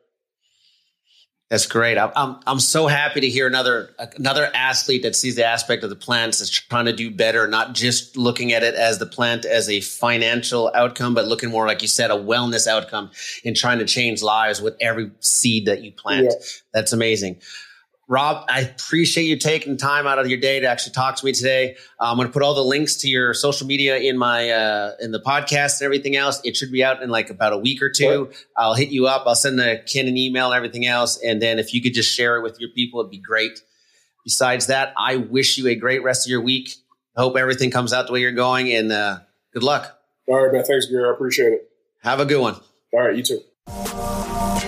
That's 1.50 1.66
great. 1.66 1.96
I'm, 1.96 2.10
I'm, 2.14 2.36
I'm 2.46 2.60
so 2.60 2.88
happy 2.88 3.22
to 3.22 3.28
hear 3.28 3.46
another 3.46 3.94
another 4.16 4.50
athlete 4.52 5.02
that 5.02 5.16
sees 5.16 5.34
the 5.36 5.46
aspect 5.46 5.82
of 5.82 5.88
the 5.88 5.96
plants 5.96 6.40
that's 6.40 6.50
trying 6.50 6.84
to 6.84 6.92
do 6.92 7.10
better, 7.10 7.48
not 7.48 7.74
just 7.74 8.18
looking 8.18 8.52
at 8.52 8.62
it 8.62 8.74
as 8.74 8.98
the 8.98 9.06
plant 9.06 9.46
as 9.46 9.66
a 9.70 9.80
financial 9.80 10.70
outcome, 10.74 11.14
but 11.14 11.26
looking 11.26 11.50
more 11.50 11.66
like 11.66 11.80
you 11.80 11.88
said, 11.88 12.10
a 12.10 12.14
wellness 12.14 12.66
outcome 12.66 13.10
in 13.44 13.54
trying 13.54 13.78
to 13.78 13.86
change 13.86 14.22
lives 14.22 14.60
with 14.60 14.76
every 14.78 15.10
seed 15.20 15.64
that 15.66 15.82
you 15.82 15.90
plant. 15.90 16.24
Yeah. 16.24 16.46
That's 16.74 16.92
amazing. 16.92 17.40
Rob, 18.10 18.46
I 18.48 18.62
appreciate 18.62 19.24
you 19.24 19.36
taking 19.36 19.76
time 19.76 20.06
out 20.06 20.18
of 20.18 20.28
your 20.28 20.40
day 20.40 20.60
to 20.60 20.66
actually 20.66 20.94
talk 20.94 21.16
to 21.16 21.26
me 21.26 21.32
today. 21.32 21.76
Uh, 22.00 22.10
I'm 22.10 22.16
going 22.16 22.26
to 22.26 22.32
put 22.32 22.42
all 22.42 22.54
the 22.54 22.64
links 22.64 22.96
to 23.02 23.08
your 23.08 23.34
social 23.34 23.66
media 23.66 23.98
in 23.98 24.16
my 24.16 24.48
uh, 24.48 24.92
in 24.98 25.12
the 25.12 25.20
podcast 25.20 25.80
and 25.80 25.82
everything 25.82 26.16
else. 26.16 26.40
It 26.42 26.56
should 26.56 26.72
be 26.72 26.82
out 26.82 27.02
in 27.02 27.10
like 27.10 27.28
about 27.28 27.52
a 27.52 27.58
week 27.58 27.82
or 27.82 27.90
two. 27.90 28.30
I'll 28.56 28.72
hit 28.72 28.88
you 28.88 29.06
up. 29.06 29.24
I'll 29.26 29.34
send 29.34 29.58
the 29.58 29.82
Ken 29.86 30.08
an 30.08 30.16
email 30.16 30.46
and 30.46 30.56
everything 30.56 30.86
else, 30.86 31.22
and 31.22 31.42
then 31.42 31.58
if 31.58 31.74
you 31.74 31.82
could 31.82 31.92
just 31.92 32.10
share 32.10 32.38
it 32.38 32.42
with 32.42 32.58
your 32.58 32.70
people, 32.70 33.00
it'd 33.00 33.10
be 33.10 33.18
great. 33.18 33.60
Besides 34.24 34.68
that, 34.68 34.94
I 34.96 35.16
wish 35.16 35.58
you 35.58 35.68
a 35.68 35.74
great 35.74 36.02
rest 36.02 36.26
of 36.26 36.30
your 36.30 36.40
week. 36.40 36.70
Hope 37.14 37.36
everything 37.36 37.70
comes 37.70 37.92
out 37.92 38.06
the 38.06 38.14
way 38.14 38.20
you're 38.20 38.32
going, 38.32 38.72
and 38.72 38.90
uh, 38.90 39.18
good 39.52 39.62
luck. 39.62 39.98
All 40.26 40.42
right, 40.42 40.50
man. 40.50 40.64
Thanks, 40.64 40.86
Gary. 40.86 41.06
I 41.06 41.12
appreciate 41.12 41.52
it. 41.52 41.68
Have 42.02 42.20
a 42.20 42.24
good 42.24 42.40
one. 42.40 42.54
All 42.94 43.00
right, 43.00 43.14
you 43.14 43.22
too. 43.22 43.40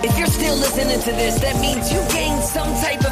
If 0.03 0.17
you're 0.17 0.27
still 0.27 0.55
listening 0.57 0.99
to 0.99 1.11
this, 1.11 1.39
that 1.41 1.59
means 1.59 1.91
you 1.91 1.99
gained 2.11 2.41
some 2.43 2.73
type 2.81 2.99
of 2.99 3.03
value. 3.03 3.10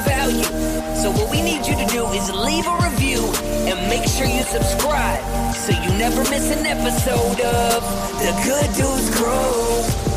So 1.01 1.11
what 1.11 1.31
we 1.31 1.41
need 1.41 1.65
you 1.65 1.77
to 1.77 1.85
do 1.85 2.05
is 2.07 2.29
leave 2.29 2.67
a 2.67 2.75
review 2.83 3.23
and 3.69 3.89
make 3.89 4.03
sure 4.03 4.27
you 4.27 4.43
subscribe 4.43 5.23
so 5.55 5.71
you 5.71 5.97
never 5.97 6.29
miss 6.29 6.51
an 6.51 6.65
episode 6.65 7.39
of 7.39 7.83
The 8.19 8.33
Good 8.43 8.67
Dudes 8.75 9.09
Grow. 9.17 10.08